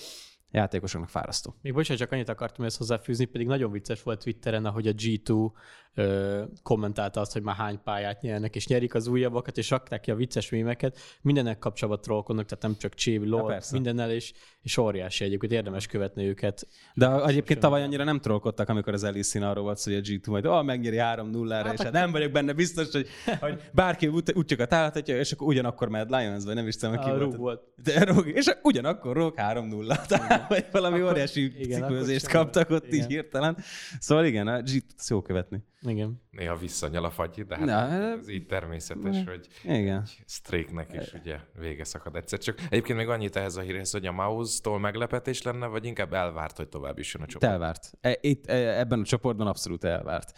játékosoknak 0.55 1.09
fárasztó. 1.09 1.55
Még 1.61 1.73
bocsánat, 1.73 2.01
csak 2.01 2.11
annyit 2.11 2.29
akartam 2.29 2.65
ezt 2.65 2.77
hozzáfűzni, 2.77 3.25
pedig 3.25 3.47
nagyon 3.47 3.71
vicces 3.71 4.03
volt 4.03 4.23
Twitteren, 4.23 4.65
ahogy 4.65 4.87
a 4.87 4.91
G2 4.91 5.51
ö, 5.95 6.43
kommentálta 6.63 7.19
azt, 7.19 7.33
hogy 7.33 7.41
már 7.41 7.55
hány 7.55 7.79
pályát 7.83 8.21
nyernek, 8.21 8.55
és 8.55 8.67
nyerik 8.67 8.95
az 8.95 9.07
újabbakat, 9.07 9.57
és 9.57 9.69
rakták 9.69 10.01
ki 10.01 10.11
a 10.11 10.15
vicces 10.15 10.49
mémeket. 10.49 10.97
Mindennek 11.21 11.59
kapcsolatban 11.59 12.03
trollkodnak, 12.03 12.45
tehát 12.45 12.63
nem 12.63 12.75
csak 12.77 12.93
Csévi, 12.93 13.27
LOL, 13.27 13.59
mindennel, 13.71 14.11
és, 14.11 14.33
és 14.61 14.77
óriási 14.77 15.23
egyébként 15.23 15.51
érdemes 15.51 15.87
követni 15.87 16.27
őket. 16.27 16.67
De 16.93 17.25
egyébként 17.25 17.59
tavaly 17.59 17.83
annyira 17.83 18.03
nem 18.03 18.19
trollkodtak, 18.19 18.69
amikor 18.69 18.93
az 18.93 19.03
Elissin 19.03 19.43
arról 19.43 19.63
volt, 19.63 19.83
hogy 19.83 19.93
a 19.95 19.99
G2 19.99 20.29
majd 20.29 20.45
oh, 20.45 20.63
megnyeri 20.63 20.97
3-0-ra, 20.99 21.61
hát, 21.63 21.73
és 21.73 21.79
hát 21.79 21.91
nem 21.91 22.11
vagyok 22.11 22.31
benne 22.31 22.53
biztos, 22.53 22.91
hogy, 22.91 23.07
hogy 23.39 23.61
bárki 23.73 24.07
útjukat 24.33 24.73
állhatja, 24.73 25.17
és 25.17 25.31
akkor 25.31 25.47
ugyanakkor 25.47 25.89
Mad 25.89 26.09
Lions, 26.09 26.43
vagy 26.43 26.55
nem 26.55 26.67
is 26.67 26.75
tudom, 26.75 26.99
ki 26.99 27.09
volt. 27.09 27.35
volt. 27.35 27.61
De, 27.83 28.03
Rog, 28.03 28.27
és 28.27 28.51
ugyanakkor 28.63 29.15
Rog 29.15 29.33
3-0, 29.37 30.44
vagy 30.47 30.65
valami 30.71 30.99
akkor, 30.99 31.11
óriási 31.11 31.51
cikőzést 31.51 32.27
kaptak 32.27 32.69
ott 32.69 32.87
igen. 32.87 32.99
így 32.99 33.05
hirtelen. 33.07 33.57
Szóval 33.99 34.25
igen, 34.25 34.47
a 34.47 34.61
G-t 34.61 35.07
jó 35.07 35.21
követni. 35.21 35.63
Igen. 35.81 36.21
Néha 36.31 36.55
visszanyal 36.55 37.05
a 37.05 37.09
fagyi, 37.09 37.43
de 37.43 37.55
hát 37.57 37.65
Na, 37.65 37.89
ez 37.89 38.29
így 38.29 38.45
természetes, 38.45 39.23
hogy 39.25 39.47
igen. 39.63 40.01
egy 40.01 40.23
streaknek 40.27 40.93
is 41.01 41.13
ugye 41.13 41.39
vége 41.59 41.83
szakad 41.83 42.15
egyszer. 42.15 42.39
Csak 42.39 42.59
egyébként 42.69 42.97
még 42.97 43.07
annyit 43.07 43.35
ehhez 43.35 43.55
a 43.55 43.61
hírhez, 43.61 43.91
hogy 43.91 44.05
a 44.05 44.11
Mouse-tól 44.11 44.79
meglepetés 44.79 45.41
lenne, 45.41 45.65
vagy 45.67 45.85
inkább 45.85 46.13
elvárt, 46.13 46.57
hogy 46.57 46.67
tovább 46.67 46.99
is 46.99 47.13
jön 47.13 47.23
a 47.23 47.25
csoport? 47.25 47.51
Elvárt. 47.51 47.91
E, 48.01 48.17
itt 48.21 48.45
e, 48.47 48.79
ebben 48.79 48.99
a 48.99 49.03
csoportban 49.03 49.47
abszolút 49.47 49.83
elvárt. 49.83 50.31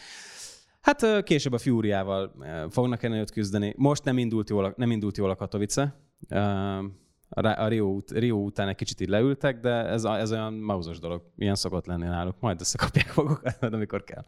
Hát 0.82 1.24
később 1.24 1.54
a 1.54 1.58
Fúriával 1.58 2.32
fognak 2.70 3.04
ennél 3.04 3.26
küzdeni. 3.26 3.74
Most 3.78 4.04
nem 4.04 4.18
indult 4.18 4.50
jól, 4.50 4.74
nem 4.78 4.92
indult 4.92 5.18
jól 5.18 5.30
a 5.30 5.36
Katowice. 5.36 5.96
A 7.30 7.68
Rio, 7.68 8.00
Rio 8.08 8.36
után 8.36 8.68
egy 8.68 8.76
kicsit 8.76 9.02
így 9.02 9.08
leültek, 9.08 9.60
de 9.60 9.70
ez, 9.70 10.04
ez 10.04 10.32
olyan 10.32 10.54
mauzos 10.54 11.00
dolog. 11.00 11.22
Ilyen 11.36 11.56
szokott 11.56 11.86
lenni 11.86 12.08
náluk. 12.08 12.40
Majd 12.40 12.62
összekapják 12.62 13.16
magukat, 13.16 13.64
amikor 13.74 14.04
kell. 14.04 14.24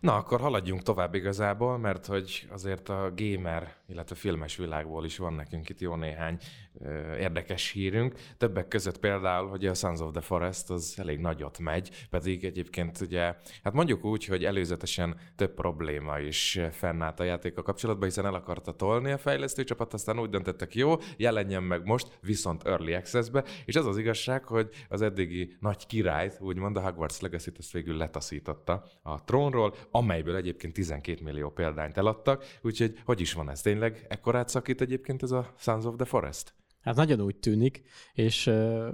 Na, 0.00 0.14
akkor 0.16 0.40
haladjunk 0.40 0.82
tovább 0.82 1.14
igazából, 1.14 1.78
mert 1.78 2.06
hogy 2.06 2.46
azért 2.50 2.88
a 2.88 3.12
gamer, 3.16 3.74
illetve 3.88 4.14
filmes 4.14 4.56
világból 4.56 5.04
is 5.04 5.18
van 5.18 5.32
nekünk 5.32 5.68
itt 5.68 5.80
jó 5.80 5.94
néhány 5.94 6.38
ö, 6.78 7.16
érdekes 7.16 7.70
hírünk. 7.70 8.14
Többek 8.36 8.68
között 8.68 8.98
például, 8.98 9.48
hogy 9.48 9.66
a 9.66 9.74
Sons 9.74 10.00
of 10.00 10.12
the 10.12 10.20
Forest 10.20 10.70
az 10.70 10.94
elég 10.98 11.18
nagyot 11.18 11.58
megy, 11.58 12.06
pedig 12.10 12.44
egyébként 12.44 13.00
ugye, 13.00 13.34
hát 13.62 13.72
mondjuk 13.72 14.04
úgy, 14.04 14.24
hogy 14.24 14.44
előzetesen 14.44 15.16
több 15.36 15.54
probléma 15.54 16.18
is 16.18 16.60
fennállt 16.70 17.20
a 17.20 17.24
játéka 17.24 17.62
kapcsolatban, 17.62 18.08
hiszen 18.08 18.26
el 18.26 18.34
akarta 18.34 18.72
tolni 18.72 19.10
a 19.10 19.18
fejlesztő 19.18 19.64
csapat, 19.64 19.94
aztán 19.94 20.20
úgy 20.20 20.30
döntöttek, 20.30 20.74
jó, 20.74 20.94
jelenjen 21.16 21.62
meg 21.62 21.84
most, 21.84 22.18
viszont 22.20 22.66
Early 22.66 22.94
Access-be, 22.94 23.44
és 23.64 23.76
az 23.76 23.86
az 23.86 23.98
igazság, 23.98 24.44
hogy 24.44 24.68
az 24.88 25.02
eddigi 25.02 25.56
nagy 25.60 25.86
királyt, 25.86 26.38
úgymond 26.40 26.76
a 26.76 26.80
Hogwarts 26.80 27.20
Legacy-t 27.20 27.58
ezt 27.58 27.72
végül 27.72 27.96
letaszította 27.96 28.84
a 29.02 29.24
trónról, 29.24 29.59
amelyből 29.90 30.36
egyébként 30.36 30.72
12 30.72 31.24
millió 31.24 31.50
példányt 31.50 31.96
eladtak, 31.96 32.44
úgyhogy 32.62 32.98
hogy 33.04 33.20
is 33.20 33.32
van 33.32 33.50
ez 33.50 33.60
tényleg? 33.60 34.06
Ekkorát 34.08 34.48
szakít 34.48 34.80
egyébként 34.80 35.22
ez 35.22 35.30
a 35.30 35.54
Sons 35.58 35.84
of 35.84 35.96
the 35.96 36.04
Forest? 36.04 36.54
Hát 36.80 36.96
nagyon 36.96 37.20
úgy 37.20 37.36
tűnik, 37.36 37.82
és 38.12 38.46
uh, 38.46 38.88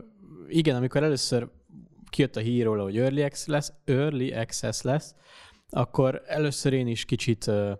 igen, 0.48 0.76
amikor 0.76 1.02
először 1.02 1.48
kijött 2.10 2.36
a 2.36 2.40
hír 2.40 2.64
róla, 2.64 2.82
hogy 2.82 2.98
Early 2.98 3.22
Access 3.22 3.46
lesz, 3.46 3.72
early 3.84 4.32
access 4.32 4.82
lesz 4.82 5.14
akkor 5.70 6.22
először 6.26 6.72
én 6.72 6.86
is 6.86 7.04
kicsit 7.04 7.46
uh, 7.46 7.72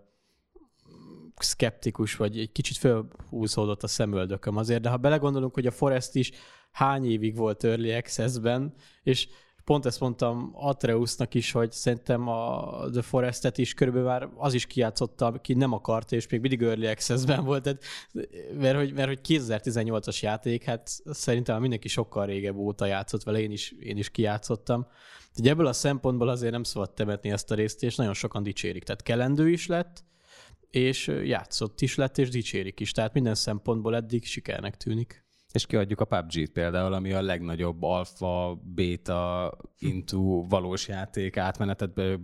skeptikus, 1.41 2.17
vagy 2.17 2.39
egy 2.39 2.53
kicsit 2.53 2.77
fölhúzódott 2.77 3.83
a 3.83 3.87
szemöldököm 3.87 4.57
azért, 4.57 4.83
de 4.83 4.89
ha 4.89 4.97
belegondolunk, 4.97 5.55
hogy 5.55 5.67
a 5.67 5.71
Forest 5.71 6.15
is 6.15 6.31
hány 6.71 7.11
évig 7.11 7.37
volt 7.37 7.65
Early 7.65 7.95
Access-ben, 7.95 8.75
és 9.03 9.29
pont 9.67 9.87
ezt 9.87 10.01
mondtam 10.01 10.51
Atreusnak 10.55 11.35
is, 11.35 11.53
hogy 11.53 11.73
szerintem 11.73 12.29
a 12.29 12.71
The 12.93 13.03
Forestet 13.03 13.59
is 13.59 13.75
körülbelül 13.75 14.09
már 14.09 14.29
az 14.37 14.55
is 14.55 14.67
kijátszotta, 14.67 15.27
aki 15.27 15.55
nem 15.55 15.73
akart, 15.73 16.13
és 16.13 16.29
még 16.29 16.41
mindig 16.41 16.63
Early 16.63 16.87
Access-ben 16.87 17.45
volt, 17.45 17.63
tehát, 17.63 17.83
mert, 18.59 18.77
hogy, 18.77 18.93
mert 18.93 19.09
hogy 19.09 19.21
2018-as 19.29 20.21
játék, 20.21 20.65
hát 20.65 20.91
szerintem 21.05 21.61
mindenki 21.61 21.89
sokkal 21.89 22.27
régebb 22.27 22.57
óta 22.57 22.87
játszott 22.87 23.23
vele, 23.23 23.41
én 23.41 23.51
is, 23.51 23.75
én 23.81 23.97
is 23.97 24.11
kijátszottam. 24.11 24.87
Ugye 25.39 25.51
ebből 25.51 25.67
a 25.67 25.73
szempontból 25.73 26.29
azért 26.29 26.53
nem 26.53 26.63
szabad 26.63 26.95
temetni 26.95 27.31
ezt 27.31 27.51
a 27.51 27.55
részt, 27.55 27.83
és 27.83 27.97
nagyon 27.97 28.15
sokan 28.15 28.43
dicsérik. 28.43 28.85
Tehát 28.85 29.03
kelendő 29.03 29.51
is 29.51 29.67
lett, 29.67 30.05
és 30.71 31.07
játszott 31.25 31.81
is 31.81 31.95
lett, 31.95 32.19
és 32.19 32.29
dicsérik 32.29 32.81
is. 32.81 32.93
Tehát 32.93 33.13
minden 33.13 33.35
szempontból 33.35 33.97
eddig 33.97 34.25
sikernek 34.25 34.77
tűnik 34.77 35.26
és 35.57 35.67
kiadjuk 35.67 36.01
a 36.01 36.05
PUBG-t 36.05 36.51
például, 36.53 36.93
ami 36.93 37.13
a 37.13 37.23
legnagyobb 37.23 37.83
alfa, 37.83 38.61
beta, 38.75 39.53
into 39.79 40.47
valós 40.49 40.89
játék 40.89 41.37
átmenetet 41.37 42.19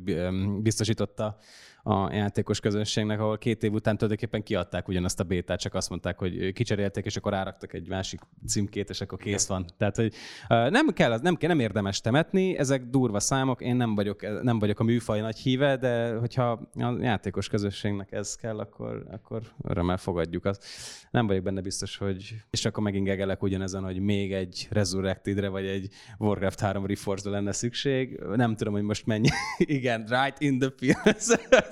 biztosította 0.63 1.37
a 1.83 2.15
játékos 2.15 2.61
közönségnek, 2.61 3.21
ahol 3.21 3.39
két 3.39 3.63
év 3.63 3.73
után 3.73 3.95
tulajdonképpen 3.95 4.43
kiadták 4.43 4.89
ugyanazt 4.89 5.21
a 5.21 5.25
bétát, 5.25 5.61
csak 5.61 5.75
azt 5.75 5.89
mondták, 5.91 6.19
hogy 6.19 6.53
kicserélték, 6.53 7.05
és 7.05 7.17
akkor 7.17 7.35
áraktak 7.35 7.73
egy 7.73 7.89
másik 7.89 8.21
címkét, 8.47 8.91
és 8.91 9.01
akkor 9.01 9.19
kész 9.19 9.47
van. 9.47 9.67
Tehát, 9.79 9.97
hogy 9.97 10.13
nem 10.49 10.89
kell, 10.89 11.19
nem, 11.23 11.37
kell, 11.37 11.49
nem 11.49 11.61
érdemes 11.61 12.01
temetni, 12.01 12.59
ezek 12.59 12.83
durva 12.85 13.21
számok, 13.21 13.61
én 13.61 13.77
nem 13.77 13.95
vagyok, 13.95 14.43
nem 14.43 14.59
vagyok 14.59 14.81
a 14.81 14.85
műfaj 14.85 15.21
nagy 15.21 15.39
híve, 15.39 15.77
de 15.77 16.15
hogyha 16.15 16.51
a 16.75 16.97
játékos 17.01 17.49
közösségnek 17.49 18.13
ez 18.13 18.35
kell, 18.35 18.59
akkor, 18.59 19.05
akkor 19.11 19.43
örömmel 19.63 19.97
fogadjuk 19.97 20.45
azt. 20.45 20.65
Nem 21.11 21.27
vagyok 21.27 21.43
benne 21.43 21.61
biztos, 21.61 21.97
hogy 21.97 22.35
és 22.51 22.65
akkor 22.65 22.83
megint 22.83 23.05
gegelek 23.05 23.43
ugyanezen, 23.43 23.83
hogy 23.83 24.01
még 24.01 24.33
egy 24.33 24.67
Resurrected-re, 24.71 25.49
vagy 25.49 25.67
egy 25.67 25.89
Warcraft 26.19 26.61
3 26.61 26.87
reforged 26.87 27.33
lenne 27.33 27.53
szükség. 27.53 28.21
Nem 28.35 28.57
tudom, 28.57 28.73
hogy 28.73 28.83
most 28.83 29.07
mennyi. 29.07 29.29
Igen, 29.59 30.05
right 30.09 30.41
in 30.41 30.59
the 30.59 30.73
field. 30.77 31.17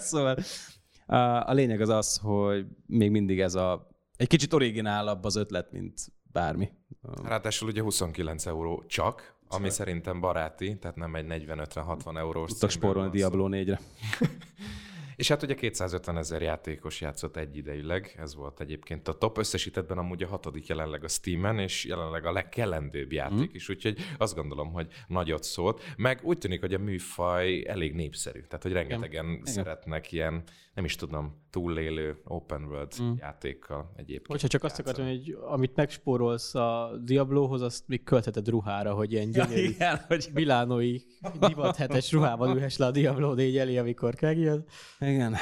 szóval 0.10 0.36
a 1.46 1.52
lényeg 1.52 1.80
az 1.80 1.88
az, 1.88 2.16
hogy 2.22 2.66
még 2.86 3.10
mindig 3.10 3.40
ez 3.40 3.54
a 3.54 3.88
egy 4.16 4.26
kicsit 4.26 4.52
originálabb 4.52 5.24
az 5.24 5.36
ötlet, 5.36 5.72
mint 5.72 6.00
bármi. 6.22 6.68
Ráadásul 7.22 7.68
ugye 7.68 7.82
29 7.82 8.46
euró 8.46 8.84
csak, 8.86 9.20
ami 9.20 9.50
Szóval. 9.50 9.70
szerintem 9.70 10.20
baráti, 10.20 10.78
tehát 10.78 10.96
nem 10.96 11.14
egy 11.14 11.26
40-50-60 11.28 12.16
eurós. 12.18 12.50
Tudtak 12.50 12.70
spórolni 12.70 13.10
Diablo 13.10 13.48
4-re. 13.50 13.80
És 15.20 15.28
hát 15.28 15.42
ugye 15.42 15.54
250 15.54 16.16
ezer 16.16 16.42
játékos 16.42 17.00
játszott 17.00 17.36
egyidejűleg, 17.36 18.14
ez 18.18 18.34
volt 18.34 18.60
egyébként 18.60 19.08
a 19.08 19.12
top. 19.12 19.38
Összesítettben 19.38 19.98
amúgy 19.98 20.22
a 20.22 20.26
hatodik 20.26 20.66
jelenleg 20.66 21.04
a 21.04 21.08
Steam-en, 21.08 21.58
és 21.58 21.84
jelenleg 21.84 22.24
a 22.24 22.32
legkelendőbb 22.32 23.12
játék 23.12 23.50
mm. 23.50 23.54
is, 23.54 23.68
úgyhogy 23.68 23.98
azt 24.18 24.34
gondolom, 24.34 24.72
hogy 24.72 24.86
nagyot 25.06 25.42
szólt. 25.42 25.82
Meg 25.96 26.20
úgy 26.22 26.38
tűnik, 26.38 26.60
hogy 26.60 26.74
a 26.74 26.78
műfaj 26.78 27.64
elég 27.68 27.94
népszerű, 27.94 28.40
tehát 28.40 28.62
hogy 28.62 28.72
rengetegen 28.72 29.26
Igen. 29.30 29.44
szeretnek 29.44 30.12
ilyen, 30.12 30.42
nem 30.74 30.84
is 30.84 30.96
tudom, 30.96 31.40
túlélő 31.50 32.20
open 32.24 32.64
world 32.64 32.92
mm. 33.02 33.12
játékkal 33.18 33.90
egyébként. 33.96 34.26
Hogyha 34.26 34.48
csak 34.48 34.64
azt 34.64 34.78
akartam, 34.78 35.06
hogy 35.06 35.36
amit 35.48 35.76
megspórolsz 35.76 36.54
a 36.54 36.90
Diablohoz, 37.04 37.62
azt 37.62 37.84
még 37.86 38.02
költheted 38.02 38.48
ruhára, 38.48 38.92
hogy 38.92 39.12
ilyen 39.12 39.30
gyönyörű 39.30 39.62
ja, 39.62 39.68
igen, 39.68 40.00
hogy... 40.08 40.28
milánói 40.34 40.98
divat 41.40 41.76
hetes 41.76 42.12
ruhával 42.12 42.54
ülhess 42.54 42.76
le 42.76 42.86
a 42.86 42.90
Diablo 42.90 43.34
4 43.34 43.58
elé, 43.58 43.76
amikor 43.76 44.14
megjön. 44.20 44.64
Igen. 45.00 45.36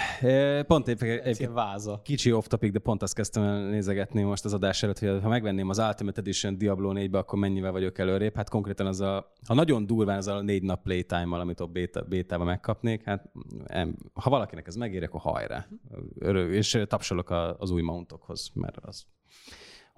Pont 0.67 0.89
épp 0.89 1.03
egy 1.03 1.49
váza. 1.49 2.01
kicsi 2.05 2.33
off 2.33 2.47
topic, 2.47 2.73
de 2.73 2.79
pont 2.79 3.03
azt 3.03 3.15
kezdtem 3.15 3.43
el 3.43 3.69
nézegetni 3.69 4.23
most 4.23 4.45
az 4.45 4.53
adás 4.53 4.83
előtt, 4.83 4.99
hogy 4.99 5.23
ha 5.23 5.29
megvenném 5.29 5.69
az 5.69 5.79
Ultimate 5.79 6.21
Edition 6.21 6.59
Diablo 6.59 6.93
4-be, 6.95 7.19
akkor 7.19 7.39
mennyivel 7.39 7.73
vagyok 7.73 7.99
előrébb. 7.99 8.35
Hát 8.35 8.49
konkrétan 8.49 8.87
az 8.87 9.01
a, 9.01 9.33
ha 9.47 9.55
nagyon 9.55 9.87
durván 9.87 10.17
az 10.17 10.27
a 10.27 10.41
négy 10.41 10.63
nap 10.63 10.83
playtime-mal, 10.83 11.41
amit 11.41 11.61
a 11.61 11.67
beta, 11.67 12.03
bétába 12.03 12.45
megkapnék, 12.45 13.05
hát 13.05 13.33
ha 14.13 14.31
valakinek 14.31 14.67
ez 14.67 14.75
megér, 14.75 15.03
akkor 15.03 15.18
hajrá. 15.19 15.67
És 16.51 16.79
tapsolok 16.87 17.31
az 17.59 17.71
új 17.71 17.83
mountokhoz, 17.83 18.51
mert 18.55 18.77
az 18.77 19.07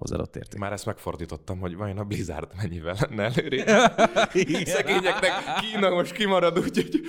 hozzáadott 0.00 0.36
érték. 0.36 0.60
Már 0.60 0.72
ezt 0.72 0.86
megfordítottam, 0.86 1.58
hogy 1.58 1.76
vajon 1.76 1.98
a 1.98 2.04
Blizzard 2.04 2.52
mennyivel 2.56 2.96
lenne 3.00 3.22
előrébb. 3.22 3.66
Szegényeknek 4.76 5.32
Kína 5.60 5.90
most 5.90 6.12
kimarad, 6.12 6.58
úgyhogy 6.58 7.00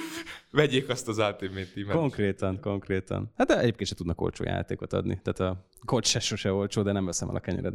vegyék 0.51 0.89
azt 0.89 1.07
az 1.07 1.17
Ultimate 1.17 1.67
team 1.73 1.87
Konkrétan, 1.87 2.59
konkrétan. 2.59 3.31
Hát 3.35 3.47
de 3.47 3.59
egyébként 3.59 3.89
se 3.89 3.95
tudnak 3.95 4.21
olcsó 4.21 4.43
játékot 4.43 4.93
adni. 4.93 5.19
Tehát 5.23 5.53
a 5.53 5.67
kod 5.85 6.05
se 6.05 6.19
sose 6.19 6.53
olcsó, 6.53 6.81
de 6.81 6.91
nem 6.91 7.05
veszem 7.05 7.29
el 7.29 7.35
a 7.35 7.39
kenyered. 7.39 7.73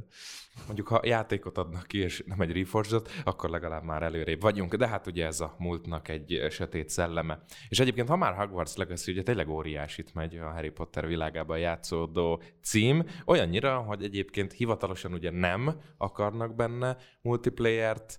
Mondjuk, 0.66 0.88
ha 0.88 1.00
játékot 1.04 1.58
adnak 1.58 1.86
ki, 1.86 1.98
és 1.98 2.22
nem 2.26 2.40
egy 2.40 2.52
reforged 2.52 3.06
akkor 3.24 3.50
legalább 3.50 3.82
már 3.82 4.02
előrébb 4.02 4.40
vagyunk. 4.40 4.74
De 4.74 4.88
hát 4.88 5.06
ugye 5.06 5.26
ez 5.26 5.40
a 5.40 5.54
múltnak 5.58 6.08
egy 6.08 6.46
sötét 6.50 6.88
szelleme. 6.88 7.42
És 7.68 7.80
egyébként, 7.80 8.08
ha 8.08 8.16
már 8.16 8.34
Hogwarts 8.34 8.76
Legacy, 8.76 9.12
ugye 9.12 9.22
tényleg 9.22 9.48
óriásit 9.48 10.14
megy 10.14 10.36
a 10.36 10.50
Harry 10.50 10.70
Potter 10.70 11.06
világában 11.06 11.58
játszódó 11.58 12.42
cím, 12.62 13.04
olyannyira, 13.26 13.78
hogy 13.78 14.02
egyébként 14.02 14.52
hivatalosan 14.52 15.12
ugye 15.12 15.30
nem 15.30 15.80
akarnak 15.96 16.54
benne 16.54 16.96
multiplayer-t, 17.20 18.18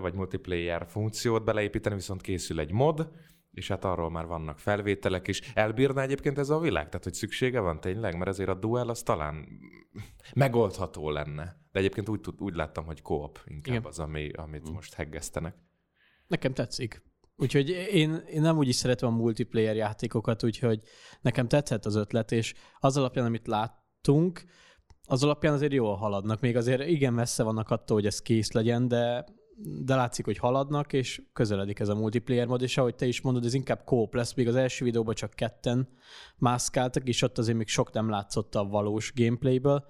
vagy 0.00 0.14
multiplayer 0.14 0.86
funkciót 0.88 1.44
beleépíteni, 1.44 1.94
viszont 1.94 2.20
készül 2.20 2.60
egy 2.60 2.72
mod, 2.72 3.10
és 3.54 3.68
hát 3.68 3.84
arról 3.84 4.10
már 4.10 4.26
vannak 4.26 4.58
felvételek 4.58 5.28
is. 5.28 5.40
Elbírna 5.54 6.00
egyébként 6.00 6.38
ez 6.38 6.50
a 6.50 6.58
világ? 6.58 6.84
Tehát, 6.88 7.04
hogy 7.04 7.14
szüksége 7.14 7.60
van 7.60 7.80
tényleg? 7.80 8.16
Mert 8.16 8.30
azért 8.30 8.48
a 8.48 8.54
duel 8.54 8.88
az 8.88 9.02
talán 9.02 9.48
megoldható 10.34 11.10
lenne. 11.10 11.56
De 11.72 11.78
egyébként 11.78 12.08
úgy, 12.08 12.20
úgy 12.38 12.54
láttam, 12.54 12.84
hogy 12.84 13.02
koop 13.02 13.40
inkább 13.44 13.74
Igen. 13.74 13.86
az, 13.86 13.98
ami, 13.98 14.30
amit 14.32 14.70
mm. 14.70 14.72
most 14.72 14.94
heggesztenek. 14.94 15.54
Nekem 16.26 16.52
tetszik. 16.52 17.02
Úgyhogy 17.36 17.68
én, 17.70 18.14
én 18.14 18.40
nem 18.40 18.56
úgy 18.56 18.68
is 18.68 18.74
szeretem 18.74 19.08
a 19.08 19.16
multiplayer 19.16 19.76
játékokat, 19.76 20.44
úgyhogy 20.44 20.80
nekem 21.20 21.48
tetszett 21.48 21.84
az 21.84 21.94
ötlet, 21.94 22.32
és 22.32 22.54
az 22.78 22.96
alapján, 22.96 23.26
amit 23.26 23.46
láttunk, 23.46 24.44
az 25.06 25.24
alapján 25.24 25.54
azért 25.54 25.72
jól 25.72 25.96
haladnak. 25.96 26.40
Még 26.40 26.56
azért 26.56 26.86
igen 26.86 27.12
messze 27.12 27.42
vannak 27.42 27.70
attól, 27.70 27.96
hogy 27.96 28.06
ez 28.06 28.22
kész 28.22 28.52
legyen, 28.52 28.88
de 28.88 29.24
de 29.56 29.94
látszik, 29.94 30.24
hogy 30.24 30.38
haladnak, 30.38 30.92
és 30.92 31.22
közeledik 31.32 31.78
ez 31.78 31.88
a 31.88 31.94
multiplayer 31.94 32.46
mod, 32.46 32.62
és 32.62 32.76
ahogy 32.76 32.94
te 32.94 33.06
is 33.06 33.20
mondod, 33.20 33.44
ez 33.44 33.54
inkább 33.54 33.84
kóp 33.84 34.14
lesz, 34.14 34.34
még 34.34 34.48
az 34.48 34.54
első 34.54 34.84
videóban 34.84 35.14
csak 35.14 35.30
ketten 35.34 35.88
mászkáltak, 36.36 37.08
és 37.08 37.22
ott 37.22 37.38
azért 37.38 37.56
még 37.56 37.68
sok 37.68 37.92
nem 37.92 38.08
látszott 38.08 38.54
a 38.54 38.64
valós 38.64 39.12
gameplayből. 39.14 39.84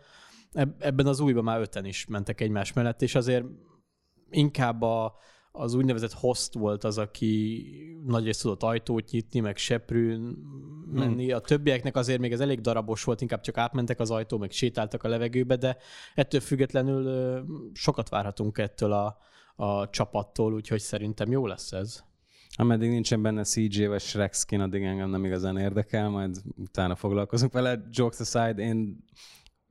Ebben 0.79 1.07
az 1.07 1.21
újban 1.21 1.45
már 1.45 1.61
öten 1.61 1.85
is 1.85 2.07
mentek 2.07 2.41
egymás 2.41 2.73
mellett, 2.73 3.03
és 3.03 3.15
azért 3.15 3.45
inkább 4.31 4.83
a, 4.83 5.15
az 5.53 5.75
úgynevezett 5.75 6.13
host 6.13 6.55
volt 6.55 6.85
az, 6.85 6.99
aki 6.99 7.65
nagyrészt 8.07 8.43
tudott 8.43 8.63
ajtót 8.63 9.11
nyitni, 9.11 9.41
meg 9.41 9.57
seprűn 9.57 10.39
menni. 10.93 11.25
Hmm. 11.25 11.37
A 11.37 11.41
többieknek 11.41 11.97
azért 11.97 12.21
még 12.21 12.33
ez 12.33 12.41
elég 12.41 12.61
darabos 12.61 13.05
volt, 13.05 13.21
inkább 13.21 13.41
csak 13.41 13.57
átmentek 13.57 14.01
az 14.01 14.11
ajtó, 14.11 14.39
meg 14.39 14.51
sétáltak 14.51 15.03
a 15.03 15.09
levegőbe, 15.09 15.57
de 15.57 15.77
ettől 16.15 16.41
függetlenül 16.41 17.45
sokat 17.73 18.09
várhatunk 18.09 18.59
ettől 18.59 18.93
a, 18.93 19.19
a 19.57 19.91
csapattól, 19.91 20.55
úgyhogy 20.55 20.81
szerintem 20.81 21.31
jó 21.31 21.47
lesz 21.47 21.73
ez. 21.73 22.03
Ameddig 22.57 22.91
nincsen 22.91 23.23
benne 23.23 23.43
CJ 23.43 23.85
vagy 23.85 24.01
Shrek 24.01 24.35
skin, 24.35 24.61
addig 24.61 24.83
engem 24.83 25.11
nem 25.11 25.25
igazán 25.25 25.57
érdekel, 25.57 26.09
majd 26.09 26.37
utána 26.57 26.95
foglalkozunk 26.95 27.53
vele. 27.53 27.83
Jokes 27.91 28.21
aside, 28.21 28.63
én 28.63 29.05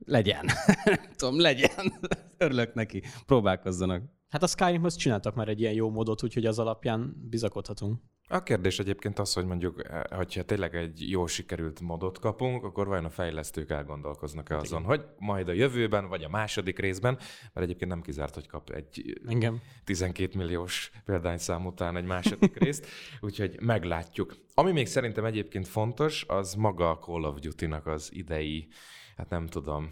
legyen. 0.06 0.46
Tudom, 1.16 1.40
legyen. 1.40 1.92
Örülök 2.38 2.74
neki. 2.74 3.02
Próbálkozzanak. 3.26 4.02
Hát 4.28 4.42
a 4.42 4.46
Skyrimhoz 4.46 4.96
csináltak 4.96 5.34
már 5.34 5.48
egy 5.48 5.60
ilyen 5.60 5.72
jó 5.72 5.90
módot, 5.90 6.22
úgyhogy 6.22 6.46
az 6.46 6.58
alapján 6.58 7.26
bizakodhatunk. 7.30 8.00
A 8.28 8.42
kérdés 8.42 8.78
egyébként 8.78 9.18
az, 9.18 9.32
hogy 9.32 9.44
mondjuk, 9.44 9.88
eh, 9.88 10.02
hogyha 10.10 10.42
tényleg 10.42 10.74
egy 10.74 11.10
jó 11.10 11.26
sikerült 11.26 11.80
modot 11.80 12.18
kapunk, 12.18 12.64
akkor 12.64 12.86
vajon 12.86 13.04
a 13.04 13.10
fejlesztők 13.10 13.70
elgondolkoznak-e 13.70 14.56
azon, 14.56 14.82
Igen. 14.82 14.90
hogy 14.90 15.06
majd 15.18 15.48
a 15.48 15.52
jövőben, 15.52 16.08
vagy 16.08 16.22
a 16.22 16.28
második 16.28 16.78
részben, 16.78 17.14
mert 17.52 17.66
egyébként 17.66 17.90
nem 17.90 18.02
kizárt, 18.02 18.34
hogy 18.34 18.46
kap 18.46 18.70
egy 18.70 19.20
Engem. 19.26 19.60
12 19.84 20.38
milliós 20.38 20.90
példányszám 21.04 21.66
után 21.66 21.96
egy 21.96 22.04
második 22.04 22.58
részt, 22.58 22.86
úgyhogy 23.20 23.60
meglátjuk. 23.60 24.36
Ami 24.54 24.72
még 24.72 24.86
szerintem 24.86 25.24
egyébként 25.24 25.68
fontos, 25.68 26.24
az 26.28 26.54
maga 26.54 26.90
a 26.90 26.98
Call 26.98 27.22
of 27.22 27.38
Duty-nak 27.38 27.86
az 27.86 28.08
idei, 28.12 28.68
hát 29.16 29.28
nem 29.28 29.46
tudom, 29.46 29.90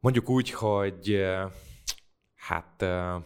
mondjuk 0.00 0.28
úgy, 0.28 0.50
hogy 0.50 1.12
eh, 1.12 1.50
hát 2.34 2.82
eh, 2.82 3.22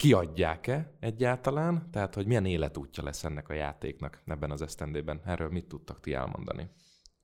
kiadják-e 0.00 0.96
egyáltalán, 1.00 1.88
tehát 1.90 2.14
hogy 2.14 2.26
milyen 2.26 2.44
életútja 2.44 3.02
lesz 3.02 3.24
ennek 3.24 3.48
a 3.48 3.54
játéknak 3.54 4.22
ebben 4.26 4.50
az 4.50 4.62
esztendében. 4.62 5.20
Erről 5.24 5.48
mit 5.48 5.66
tudtak 5.66 6.00
ti 6.00 6.12
elmondani? 6.12 6.70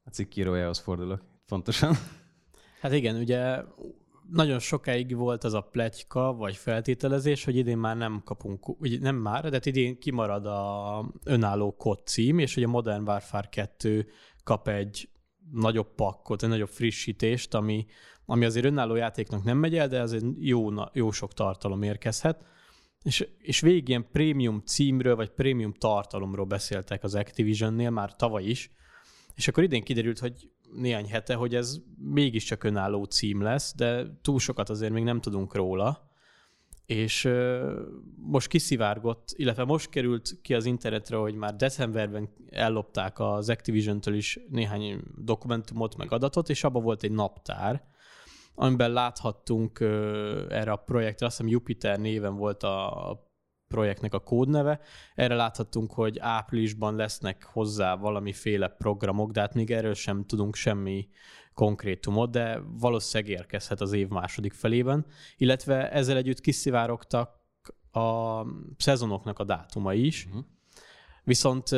A 0.04 0.10
cikkírójához 0.10 0.78
fordulok, 0.78 1.22
fontosan. 1.46 1.94
Hát 2.80 2.92
igen, 2.92 3.16
ugye 3.16 3.62
nagyon 4.30 4.58
sokáig 4.58 5.14
volt 5.14 5.44
az 5.44 5.54
a 5.54 5.60
pletyka, 5.60 6.32
vagy 6.32 6.56
feltételezés, 6.56 7.44
hogy 7.44 7.56
idén 7.56 7.78
már 7.78 7.96
nem 7.96 8.22
kapunk, 8.24 8.80
ugye 8.80 8.98
nem 9.00 9.16
már, 9.16 9.42
de 9.42 9.50
hát 9.50 9.66
idén 9.66 9.98
kimarad 9.98 10.46
a 10.46 11.04
önálló 11.24 11.76
kod 11.76 12.06
cím, 12.06 12.38
és 12.38 12.54
hogy 12.54 12.62
a 12.62 12.68
Modern 12.68 13.08
Warfare 13.08 13.48
2 13.48 14.06
kap 14.44 14.68
egy 14.68 15.08
nagyobb 15.52 15.94
pakkot, 15.94 16.42
egy 16.42 16.48
nagyobb 16.48 16.68
frissítést, 16.68 17.54
ami, 17.54 17.86
ami 18.24 18.44
azért 18.44 18.66
önálló 18.66 18.94
játéknak 18.94 19.44
nem 19.44 19.58
megy 19.58 19.76
el, 19.76 19.88
de 19.88 20.00
azért 20.00 20.24
jó, 20.38 20.68
jó 20.92 21.10
sok 21.10 21.32
tartalom 21.32 21.82
érkezhet. 21.82 22.54
És, 23.06 23.28
és 23.38 23.60
végig 23.60 23.88
ilyen 23.88 24.06
prémium 24.12 24.62
címről, 24.64 25.16
vagy 25.16 25.30
prémium 25.30 25.72
tartalomról 25.72 26.44
beszéltek 26.44 27.04
az 27.04 27.14
Activisionnél 27.14 27.90
már 27.90 28.16
tavaly 28.16 28.44
is, 28.44 28.70
és 29.34 29.48
akkor 29.48 29.62
idén 29.62 29.82
kiderült, 29.82 30.18
hogy 30.18 30.50
néhány 30.72 31.08
hete, 31.08 31.34
hogy 31.34 31.54
ez 31.54 31.80
mégiscsak 31.98 32.64
önálló 32.64 33.04
cím 33.04 33.42
lesz, 33.42 33.74
de 33.74 34.18
túl 34.22 34.38
sokat 34.38 34.70
azért 34.70 34.92
még 34.92 35.02
nem 35.02 35.20
tudunk 35.20 35.54
róla. 35.54 36.10
És 36.86 37.28
most 38.16 38.48
kiszivárgott, 38.48 39.28
illetve 39.36 39.64
most 39.64 39.90
került 39.90 40.38
ki 40.42 40.54
az 40.54 40.64
internetre, 40.64 41.16
hogy 41.16 41.34
már 41.34 41.56
decemberben 41.56 42.28
ellopták 42.50 43.18
az 43.20 43.48
Activision-től 43.48 44.14
is 44.14 44.38
néhány 44.50 45.02
dokumentumot, 45.16 45.96
meg 45.96 46.12
adatot, 46.12 46.48
és 46.48 46.64
abban 46.64 46.82
volt 46.82 47.02
egy 47.02 47.12
naptár, 47.12 47.84
amiben 48.56 48.92
láthattunk 48.92 49.80
erre 50.50 50.72
a 50.72 50.76
projektre, 50.76 51.26
azt 51.26 51.36
hiszem 51.36 51.52
Jupiter 51.52 51.98
néven 51.98 52.36
volt 52.36 52.62
a 52.62 53.20
projektnek 53.68 54.14
a 54.14 54.18
kódneve. 54.18 54.80
Erre 55.14 55.34
láthattunk, 55.34 55.92
hogy 55.92 56.18
áprilisban 56.18 56.96
lesznek 56.96 57.44
hozzá 57.44 57.96
valamiféle 57.96 58.68
programok, 58.68 59.30
de 59.30 59.40
hát 59.40 59.54
még 59.54 59.70
erről 59.70 59.94
sem 59.94 60.24
tudunk 60.24 60.54
semmi 60.54 61.08
konkrétumot, 61.54 62.30
de 62.30 62.60
valószínűleg 62.80 63.38
érkezhet 63.38 63.80
az 63.80 63.92
év 63.92 64.08
második 64.08 64.52
felében, 64.52 65.06
illetve 65.36 65.90
ezzel 65.90 66.16
együtt 66.16 66.40
kiszivárogtak 66.40 67.44
a 67.92 68.40
szezonoknak 68.76 69.38
a 69.38 69.44
dátuma 69.44 69.94
is, 69.94 70.26
uh-huh. 70.26 70.44
Viszont 71.26 71.70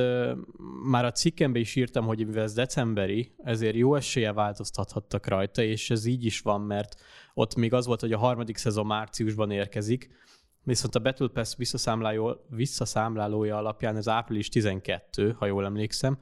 már 0.82 1.04
a 1.04 1.12
cikkemben 1.12 1.60
is 1.60 1.76
írtam, 1.76 2.06
hogy 2.06 2.26
mivel 2.26 2.42
ez 2.42 2.52
decemberi, 2.52 3.34
ezért 3.36 3.74
jó 3.74 3.94
esélye 3.94 4.32
változtathattak 4.32 5.26
rajta, 5.26 5.62
és 5.62 5.90
ez 5.90 6.04
így 6.04 6.24
is 6.24 6.40
van, 6.40 6.60
mert 6.60 6.94
ott 7.34 7.54
még 7.54 7.72
az 7.72 7.86
volt, 7.86 8.00
hogy 8.00 8.12
a 8.12 8.18
harmadik 8.18 8.56
szezon 8.56 8.86
márciusban 8.86 9.50
érkezik, 9.50 10.10
viszont 10.62 10.94
a 10.94 10.98
Battle 11.00 11.28
Pass 11.28 11.56
visszaszámlálója 12.48 13.56
alapján 13.56 13.96
ez 13.96 14.08
április 14.08 14.48
12, 14.48 15.30
ha 15.38 15.46
jól 15.46 15.64
emlékszem, 15.64 16.18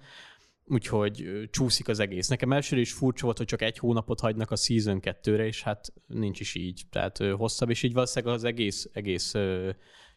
úgyhogy 0.64 1.49
csúszik 1.50 1.88
az 1.88 1.99
egész. 1.99 2.28
Nekem 2.28 2.52
elsőre 2.52 2.80
is 2.80 2.92
furcsa 2.92 3.25
volt, 3.25 3.38
hogy 3.38 3.47
csak 3.47 3.62
egy 3.62 3.78
hónapot 3.78 4.21
hagynak 4.21 4.50
a 4.50 4.56
Season 4.56 5.00
2-re, 5.02 5.47
és 5.47 5.62
hát 5.62 5.92
nincs 6.06 6.40
is 6.40 6.54
így. 6.54 6.83
Tehát 6.90 7.18
hosszabb, 7.18 7.71
és 7.71 7.83
így 7.83 7.92
valószínűleg 7.92 8.35
az 8.35 8.45
egész, 8.45 8.90
egész 8.92 9.35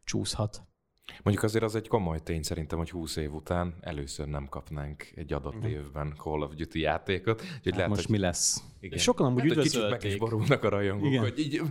csúszhat. 0.04 0.68
Mondjuk 1.24 1.46
azért 1.46 1.64
az 1.64 1.76
egy 1.76 1.88
komoly 1.88 2.20
tény 2.24 2.42
szerintem, 2.42 2.78
hogy 2.78 2.90
20 2.90 3.16
év 3.16 3.34
után 3.34 3.76
először 3.82 4.28
nem 4.28 4.48
kapnánk 4.50 5.12
egy 5.16 5.34
adott 5.34 5.66
mm. 5.66 5.70
évben 5.70 6.14
Call 6.18 6.42
of 6.42 6.54
Duty 6.54 6.80
játékot. 6.80 7.42
Úgyhogy 7.42 7.60
hát 7.64 7.76
lehet, 7.76 7.90
most 7.90 8.06
hogy... 8.06 8.16
mi 8.16 8.22
lesz? 8.22 8.64
Igen. 8.82 8.98
És 8.98 9.04
sokan 9.04 9.26
amúgy 9.26 9.54
hát, 9.54 9.64
kicsit 9.64 9.90
meg 9.90 10.04
is 10.04 10.18
borulnak 10.18 10.64
a 10.64 10.70
rajongók, 10.70 11.08
igen. 11.08 11.22
hogy 11.22 11.40
így 11.40 11.62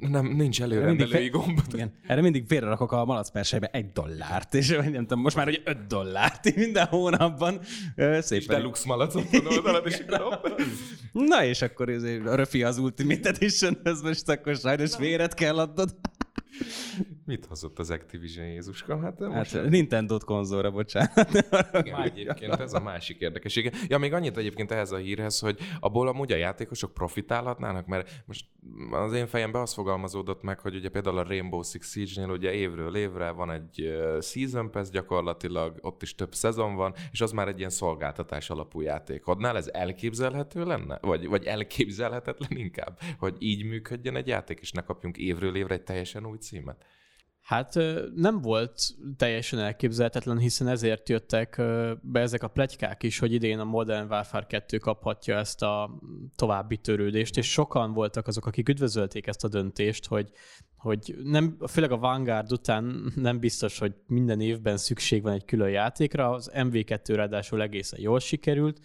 nem, 0.00 0.26
nincs 0.26 0.62
előrendelői 0.62 1.24
fe... 1.24 1.28
gomb. 1.28 1.60
Igen. 1.72 1.92
Erre 2.06 2.20
mindig 2.20 2.46
félrerakok 2.46 2.92
a 2.92 3.04
malacpersejbe 3.04 3.66
egy 3.66 3.92
dollárt, 3.92 4.54
és 4.54 4.68
nem 4.68 4.92
tudom, 4.92 5.20
most 5.20 5.36
már 5.36 5.46
hogy 5.46 5.62
5 5.64 5.86
dollárt 5.86 6.54
minden 6.54 6.86
hónapban. 6.86 7.60
Szépen. 7.96 8.38
És 8.38 8.46
deluxe 8.46 8.86
malacot 8.86 9.24
oldalad, 9.48 9.86
és 9.86 10.04
Na 11.12 11.44
és 11.44 11.62
akkor 11.62 11.88
ez 11.88 12.02
a 12.02 12.34
Röfi 12.34 12.62
az 12.62 12.78
Ultimate 12.78 13.28
Edition, 13.28 13.78
ez 13.82 14.00
most 14.00 14.28
akkor 14.28 14.56
sajnos 14.56 14.96
véret 14.96 15.34
kell 15.34 15.58
adnod. 15.58 15.94
Mit 17.30 17.46
hozott 17.46 17.78
az 17.78 17.90
Activision 17.90 18.46
Jézuska? 18.46 19.00
Hát, 19.00 19.18
hát 19.18 19.28
most... 19.28 19.68
Nintendo-t 19.68 20.24
konzolra, 20.24 20.70
bocsánat. 20.70 21.28
Igen, 21.72 22.02
egyébként 22.02 22.60
ez 22.60 22.72
a 22.72 22.80
másik 22.80 23.20
érdekesség. 23.20 23.76
Ja, 23.88 23.98
még 23.98 24.12
annyit 24.12 24.36
egyébként 24.36 24.70
ehhez 24.70 24.92
a 24.92 24.96
hírhez, 24.96 25.38
hogy 25.38 25.58
abból 25.80 26.08
amúgy 26.08 26.32
a 26.32 26.36
játékosok 26.36 26.94
profitálhatnának, 26.94 27.86
mert 27.86 28.22
most 28.26 28.46
az 28.90 29.12
én 29.12 29.26
fejemben 29.26 29.62
az 29.62 29.74
fogalmazódott 29.74 30.42
meg, 30.42 30.60
hogy 30.60 30.74
ugye 30.74 30.88
például 30.88 31.18
a 31.18 31.22
Rainbow 31.22 31.62
Six 31.62 31.90
Siege-nél 31.90 32.30
ugye 32.30 32.52
évről 32.52 32.96
évre 32.96 33.30
van 33.30 33.50
egy 33.50 33.92
Season 34.20 34.70
Pass 34.70 34.88
gyakorlatilag, 34.88 35.78
ott 35.80 36.02
is 36.02 36.14
több 36.14 36.34
szezon 36.34 36.74
van, 36.74 36.94
és 37.12 37.20
az 37.20 37.32
már 37.32 37.48
egy 37.48 37.58
ilyen 37.58 37.70
szolgáltatás 37.70 38.50
alapú 38.50 38.80
játék. 38.80 39.28
Odnál 39.28 39.56
ez 39.56 39.68
elképzelhető 39.72 40.64
lenne? 40.64 40.98
Vagy, 41.00 41.26
vagy 41.26 41.44
elképzelhetetlen 41.44 42.58
inkább, 42.58 42.98
hogy 43.18 43.36
így 43.38 43.64
működjön 43.64 44.16
egy 44.16 44.26
játék, 44.26 44.58
és 44.60 44.72
ne 44.72 44.82
kapjunk 44.82 45.16
évről 45.16 45.56
évre 45.56 45.74
egy 45.74 45.82
teljesen 45.82 46.26
új 46.26 46.36
címet? 46.36 46.84
Hát 47.50 47.74
nem 48.14 48.40
volt 48.40 48.80
teljesen 49.16 49.58
elképzelhetetlen, 49.58 50.38
hiszen 50.38 50.68
ezért 50.68 51.08
jöttek 51.08 51.56
be 52.02 52.20
ezek 52.20 52.42
a 52.42 52.48
plegykák 52.48 53.02
is, 53.02 53.18
hogy 53.18 53.32
idén 53.32 53.58
a 53.58 53.64
Modern 53.64 54.10
Warfare 54.10 54.46
2 54.46 54.78
kaphatja 54.78 55.36
ezt 55.36 55.62
a 55.62 55.90
további 56.36 56.76
törődést, 56.76 57.36
és 57.36 57.50
sokan 57.50 57.92
voltak 57.92 58.26
azok, 58.26 58.46
akik 58.46 58.68
üdvözölték 58.68 59.26
ezt 59.26 59.44
a 59.44 59.48
döntést, 59.48 60.06
hogy 60.06 60.30
hogy 60.80 61.16
nem, 61.22 61.56
főleg 61.68 61.92
a 61.92 61.98
Vanguard 61.98 62.52
után 62.52 62.84
nem 63.14 63.38
biztos, 63.38 63.78
hogy 63.78 63.94
minden 64.06 64.40
évben 64.40 64.76
szükség 64.76 65.22
van 65.22 65.32
egy 65.32 65.44
külön 65.44 65.70
játékra, 65.70 66.30
az 66.30 66.50
MV2 66.54 67.12
ráadásul 67.14 67.62
egészen 67.62 68.00
jól 68.00 68.20
sikerült, 68.20 68.80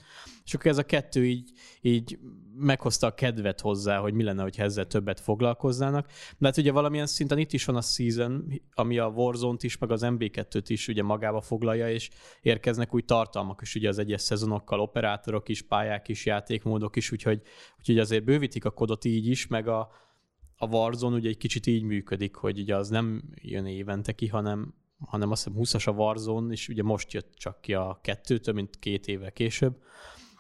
és 0.46 0.54
akkor 0.54 0.72
ez 0.72 0.78
a 0.78 0.84
kettő 0.84 1.26
így, 1.26 1.52
így 1.82 2.20
meghozta 2.58 3.08
a 3.08 3.14
kedvet 3.14 3.62
hozzá, 3.62 3.98
hogy 3.98 4.14
mi 4.14 4.24
lenne, 4.24 4.42
hogy 4.42 4.56
ezzel 4.60 4.88
többet 4.88 5.20
foglalkoznának. 5.20 6.08
De 6.38 6.48
hát 6.48 6.58
ugye 6.58 6.72
valamilyen 6.72 7.08
szinten 7.08 7.38
itt 7.38 7.54
is 7.54 7.66
van 7.66 7.76
a 7.76 7.82
Season, 7.82 8.62
ami 8.74 8.98
a 8.98 9.08
Warzone-t 9.08 9.64
is, 9.64 9.78
meg 9.78 9.92
az 9.92 10.02
MB2-t 10.06 10.66
is 10.68 10.88
ugye 10.88 11.04
magába 11.04 11.42
foglalja, 11.42 11.90
és 11.90 12.10
érkeznek 12.42 12.94
új 12.94 13.02
tartalmak 13.02 13.62
is 13.62 13.76
ugye 13.76 13.90
az 13.90 14.00
egyes 14.00 14.22
szezonokkal, 14.22 14.80
operátorok 14.80 15.50
is, 15.50 15.62
pályák 15.62 16.08
is, 16.08 16.26
játékmódok 16.26 16.96
is, 16.96 17.12
úgyhogy, 17.12 17.42
úgyhogy 17.78 18.00
azért 18.00 18.24
bővítik 18.24 18.66
a 18.66 18.72
kodot 18.72 19.06
így 19.06 19.28
is, 19.28 19.48
meg 19.48 19.68
a, 19.68 19.90
a 20.58 20.68
Warzone 20.68 21.16
ugye 21.16 21.30
egy 21.30 21.38
kicsit 21.38 21.68
így 21.68 21.84
működik, 21.84 22.36
hogy 22.36 22.60
ugye 22.60 22.76
az 22.76 22.90
nem 22.90 23.24
jön 23.42 23.66
évente 23.66 24.12
ki, 24.12 24.28
hanem, 24.28 24.74
hanem 25.00 25.32
azt 25.32 25.44
hiszem 25.44 25.60
20-as 25.62 25.88
a 25.88 25.92
Warzone, 25.92 26.52
és 26.52 26.70
ugye 26.70 26.84
most 26.84 27.14
jött 27.14 27.34
csak 27.36 27.62
ki 27.62 27.74
a 27.74 28.00
kettőtől, 28.02 28.54
mint 28.54 28.80
két 28.80 29.08
éve 29.08 29.30
később. 29.30 29.78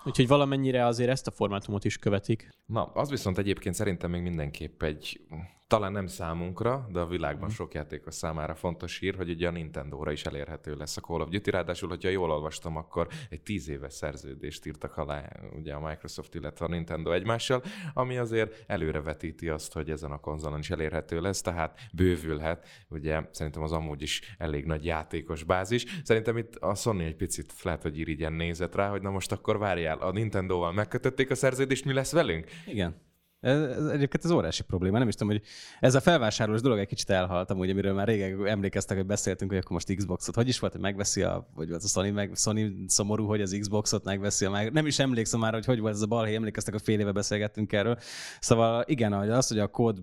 Úgyhogy 0.03 0.27
valamennyire 0.27 0.85
azért 0.85 1.09
ezt 1.09 1.27
a 1.27 1.31
formátumot 1.31 1.85
is 1.85 1.97
követik. 1.97 2.49
Na, 2.65 2.83
az 2.83 3.09
viszont 3.09 3.37
egyébként 3.37 3.75
szerintem 3.75 4.11
még 4.11 4.21
mindenképp 4.21 4.83
egy 4.83 5.21
talán 5.67 5.91
nem 5.91 6.07
számunkra, 6.07 6.87
de 6.91 6.99
a 6.99 7.05
világban 7.05 7.49
mm. 7.49 7.51
sok 7.51 7.73
játékos 7.73 8.13
számára 8.13 8.55
fontos 8.55 8.99
hír, 8.99 9.15
hogy 9.15 9.29
ugye 9.29 9.47
a 9.47 9.51
Nintendo-ra 9.51 10.11
is 10.11 10.25
elérhető 10.25 10.75
lesz 10.75 10.97
a 10.97 11.01
Call 11.01 11.21
of 11.21 11.29
Duty. 11.29 11.49
Ráadásul, 11.49 11.89
hogyha 11.89 12.09
jól 12.09 12.31
olvastam, 12.31 12.75
akkor 12.75 13.07
egy 13.29 13.41
tíz 13.41 13.69
éves 13.69 13.93
szerződést 13.93 14.65
írtak 14.65 14.97
alá 14.97 15.29
ugye 15.55 15.73
a 15.73 15.87
Microsoft, 15.87 16.35
illetve 16.35 16.65
a 16.65 16.69
Nintendo 16.69 17.11
egymással, 17.11 17.63
ami 17.93 18.17
azért 18.17 18.63
előrevetíti 18.67 19.49
azt, 19.49 19.73
hogy 19.73 19.89
ezen 19.89 20.11
a 20.11 20.19
konzolon 20.19 20.59
is 20.59 20.69
elérhető 20.69 21.21
lesz, 21.21 21.41
tehát 21.41 21.79
bővülhet. 21.93 22.67
Ugye 22.89 23.21
szerintem 23.31 23.63
az 23.63 23.71
amúgy 23.71 24.01
is 24.01 24.35
elég 24.37 24.65
nagy 24.65 24.85
játékos 24.85 25.43
bázis. 25.43 25.85
Szerintem 26.03 26.37
itt 26.37 26.55
a 26.55 26.75
Sony 26.75 27.01
egy 27.01 27.15
picit 27.15 27.53
lehet, 27.63 27.81
hogy 27.81 27.97
irigyen 27.97 28.33
nézett 28.33 28.75
rá, 28.75 28.89
hogy 28.89 29.01
na 29.01 29.09
most 29.09 29.31
akkor 29.31 29.57
várjál, 29.57 29.97
a 29.97 30.11
Nintendo-val 30.11 30.71
megkötötték 30.71 31.29
a 31.29 31.35
szerződést, 31.35 31.85
mi 31.85 31.93
lesz 31.93 32.11
velünk? 32.11 32.47
Igen. 32.65 33.13
Ez, 33.45 33.61
ez 33.61 33.85
egyébként 33.85 34.23
az 34.23 34.31
órási 34.31 34.63
probléma. 34.63 34.97
Nem 34.97 35.07
is 35.07 35.13
tudom, 35.13 35.33
hogy 35.33 35.41
ez 35.79 35.95
a 35.95 35.99
felvásárlós 35.99 36.61
dolog 36.61 36.79
egy 36.79 36.87
kicsit 36.87 37.09
elhaltam, 37.09 37.59
ugye, 37.59 37.71
amiről 37.71 37.93
már 37.93 38.07
régen 38.07 38.47
emlékeztek, 38.47 38.97
hogy 38.97 39.05
beszéltünk, 39.05 39.51
hogy 39.51 39.59
akkor 39.59 39.71
most 39.71 39.95
Xboxot. 39.95 40.35
Hogy 40.35 40.47
is 40.47 40.59
volt, 40.59 40.71
hogy 40.71 40.81
megveszi 40.81 41.21
a, 41.21 41.47
vagy 41.55 41.69
volt 41.69 41.83
a 41.83 41.87
Sony, 41.87 42.13
meg, 42.13 42.31
Sony 42.35 42.85
szomorú, 42.87 43.25
hogy 43.25 43.41
az 43.41 43.57
Xboxot 43.59 44.03
megveszi 44.03 44.45
a 44.45 44.49
meg. 44.49 44.71
Nem 44.71 44.85
is 44.85 44.99
emlékszem 44.99 45.39
már, 45.39 45.53
hogy 45.53 45.65
hogy 45.65 45.79
volt 45.79 45.93
ez 45.93 46.01
a 46.01 46.05
balhé, 46.05 46.35
emlékeztek, 46.35 46.73
a 46.73 46.79
fél 46.79 46.99
éve 46.99 47.11
beszélgettünk 47.11 47.73
erről. 47.73 47.97
Szóval 48.39 48.83
igen, 48.87 49.13
az, 49.13 49.47
hogy 49.47 49.59
a 49.59 49.67
kód 49.67 50.01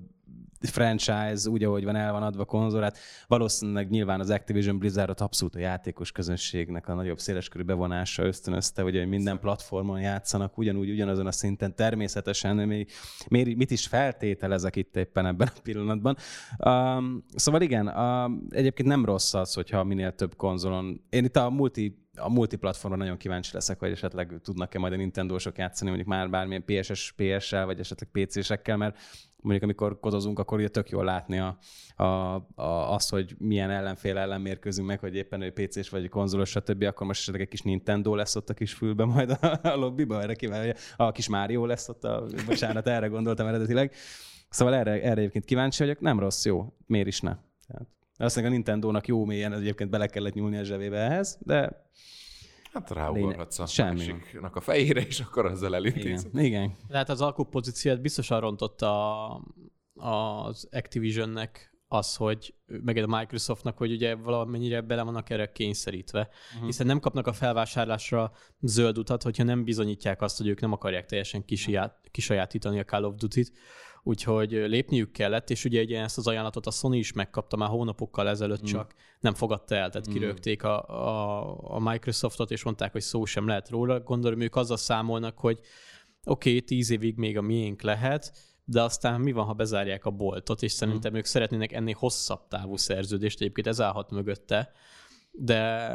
franchise 0.66 1.50
úgy, 1.50 1.64
ahogy 1.64 1.84
van, 1.84 1.96
el 1.96 2.12
van 2.12 2.22
adva 2.22 2.44
konzolát. 2.44 2.98
Valószínűleg 3.26 3.90
nyilván 3.90 4.20
az 4.20 4.30
Activision 4.30 4.78
Blizzardot 4.78 5.20
abszolút 5.20 5.54
a 5.54 5.58
játékos 5.58 6.12
közönségnek 6.12 6.88
a 6.88 6.94
nagyobb 6.94 7.18
széleskörű 7.18 7.62
bevonása 7.62 8.24
ösztönözte, 8.24 8.82
hogy 8.82 9.08
minden 9.08 9.38
platformon 9.38 10.00
játszanak 10.00 10.58
ugyanúgy, 10.58 10.90
ugyanazon 10.90 11.26
a 11.26 11.32
szinten. 11.32 11.74
Természetesen 11.74 12.56
mi, 12.56 12.86
mi, 13.28 13.54
mit 13.54 13.70
is 13.70 13.86
feltételezek 13.86 14.76
itt 14.76 14.96
éppen 14.96 15.26
ebben 15.26 15.50
a 15.56 15.60
pillanatban. 15.62 16.16
Um, 16.58 17.24
szóval 17.34 17.60
igen, 17.60 17.88
um, 17.88 18.46
egyébként 18.50 18.88
nem 18.88 19.04
rossz 19.04 19.34
az, 19.34 19.54
hogyha 19.54 19.84
minél 19.84 20.14
több 20.14 20.36
konzolon. 20.36 21.00
Én 21.10 21.24
itt 21.24 21.36
a 21.36 21.50
multi 21.50 22.00
a 22.16 22.28
multiplatformra 22.28 22.98
nagyon 22.98 23.16
kíváncsi 23.16 23.50
leszek, 23.52 23.78
hogy 23.78 23.90
esetleg 23.90 24.40
tudnak-e 24.42 24.78
majd 24.78 24.92
a 24.92 24.96
Nintendo-sok 24.96 25.58
játszani, 25.58 25.90
mondjuk 25.90 26.10
már 26.10 26.30
bármilyen 26.30 26.64
PSS, 26.64 27.12
PS-sel, 27.16 27.66
vagy 27.66 27.78
esetleg 27.78 28.08
PC-sekkel, 28.12 28.76
mert 28.76 28.98
mondjuk 29.42 29.62
amikor 29.62 30.00
kodozunk, 30.00 30.38
akkor 30.38 30.58
ugye 30.58 30.68
tök 30.68 30.90
jól 30.90 31.04
látni 31.04 31.38
a, 31.38 31.58
a, 31.96 32.04
a, 32.54 32.92
azt, 32.94 33.10
hogy 33.10 33.34
milyen 33.38 33.70
ellenfél 33.70 34.18
ellen 34.18 34.40
mérkőzünk 34.40 34.86
meg, 34.86 35.00
hogy 35.00 35.14
éppen 35.14 35.42
ő 35.42 35.52
PC-s 35.52 35.88
vagy 35.88 36.08
konzolos, 36.08 36.48
stb. 36.48 36.82
Akkor 36.82 37.06
most 37.06 37.20
esetleg 37.20 37.42
egy 37.42 37.48
kis 37.48 37.62
Nintendo 37.62 38.14
lesz 38.14 38.36
ott 38.36 38.50
a 38.50 38.54
kis 38.54 38.72
fülbe 38.72 39.04
majd 39.04 39.30
a, 39.30 39.58
a 39.62 39.76
lobbyba, 39.76 40.22
erre 40.22 40.34
kíván, 40.34 40.74
a 40.96 41.12
kis 41.12 41.28
Mario 41.28 41.66
lesz 41.66 41.88
ott, 41.88 42.04
a, 42.04 42.26
bocsánat, 42.46 42.86
erre 42.86 43.06
gondoltam 43.06 43.46
eredetileg. 43.46 43.94
Szóval 44.48 44.74
erre, 44.74 44.90
erre 44.90 45.20
egyébként 45.20 45.44
kíváncsi 45.44 45.82
vagyok, 45.82 46.00
nem 46.00 46.18
rossz, 46.18 46.44
jó, 46.44 46.72
miért 46.86 47.06
is 47.06 47.20
ne. 47.20 47.36
Tehát, 47.66 47.86
azt 48.16 48.36
a 48.36 48.48
Nintendo-nak 48.48 49.06
jó 49.06 49.24
mélyen 49.24 49.52
egyébként 49.52 49.90
bele 49.90 50.06
kellett 50.06 50.34
nyúlni 50.34 50.56
a 50.56 50.64
zsebébe 50.64 50.98
ehhez, 50.98 51.38
de 51.40 51.86
Hát 52.72 52.90
ráugorhatsz 52.90 53.58
a 53.58 53.66
Semmi. 53.66 53.88
másiknak 53.88 54.56
a 54.56 54.60
fejére, 54.60 55.00
és 55.00 55.20
akkor 55.20 55.46
ezzel 55.46 55.74
elintézed. 55.74 56.34
Igen. 56.34 56.44
Igen. 56.44 56.76
Tehát 56.88 57.08
az 57.08 57.20
alkupozíciót 57.20 58.00
biztosan 58.00 58.40
rontotta 58.40 59.26
az 59.94 60.68
Activisionnek 60.70 61.72
az, 61.88 62.16
hogy 62.16 62.54
meg 62.66 62.96
a 62.96 63.06
Microsoftnak, 63.06 63.78
hogy 63.78 63.92
ugye 63.92 64.14
valamennyire 64.14 64.80
bele 64.80 65.02
vannak 65.02 65.30
erre 65.30 65.52
kényszerítve, 65.52 66.28
uh-huh. 66.52 66.66
hiszen 66.66 66.86
nem 66.86 67.00
kapnak 67.00 67.26
a 67.26 67.32
felvásárlásra 67.32 68.32
zöld 68.60 68.98
utat, 68.98 69.22
hogyha 69.22 69.44
nem 69.44 69.64
bizonyítják 69.64 70.22
azt, 70.22 70.38
hogy 70.38 70.48
ők 70.48 70.60
nem 70.60 70.72
akarják 70.72 71.06
teljesen 71.06 71.44
kisajátítani 72.10 72.78
a 72.78 72.84
Call 72.84 73.04
of 73.04 73.14
Duty-t, 73.14 73.52
úgyhogy 74.02 74.50
lépniük 74.50 75.12
kellett, 75.12 75.50
és 75.50 75.64
ugye, 75.64 75.82
ugye 75.82 76.00
ezt 76.00 76.18
az 76.18 76.26
ajánlatot 76.26 76.66
a 76.66 76.70
Sony 76.70 76.94
is 76.94 77.12
megkapta 77.12 77.56
már 77.56 77.68
hónapokkal 77.68 78.28
ezelőtt, 78.28 78.62
mm. 78.62 78.64
csak 78.64 78.94
nem 79.20 79.34
fogadta 79.34 79.74
el, 79.74 79.90
tehát 79.90 80.08
mm. 80.08 80.12
kirögték 80.12 80.62
a, 80.62 80.88
a, 80.88 81.74
a 81.74 81.80
Microsoftot, 81.80 82.50
és 82.50 82.64
mondták, 82.64 82.92
hogy 82.92 83.00
szó 83.00 83.24
sem 83.24 83.46
lehet 83.46 83.68
róla. 83.68 84.00
Gondolom, 84.00 84.40
ők 84.40 84.56
azzal 84.56 84.76
számolnak, 84.76 85.38
hogy 85.38 85.58
oké, 86.24 86.48
okay, 86.48 86.62
tíz 86.62 86.90
évig 86.90 87.16
még 87.16 87.38
a 87.38 87.42
miénk 87.42 87.82
lehet, 87.82 88.32
de 88.64 88.82
aztán 88.82 89.20
mi 89.20 89.32
van, 89.32 89.44
ha 89.44 89.52
bezárják 89.52 90.04
a 90.04 90.10
boltot, 90.10 90.62
és 90.62 90.72
szerintem 90.72 91.10
hmm. 91.10 91.18
ők 91.18 91.24
szeretnének 91.24 91.72
ennél 91.72 91.96
hosszabb 91.98 92.48
távú 92.48 92.76
szerződést, 92.76 93.40
egyébként 93.40 93.66
ez 93.66 93.80
állhat 93.80 94.10
mögötte, 94.10 94.72
de 95.30 95.88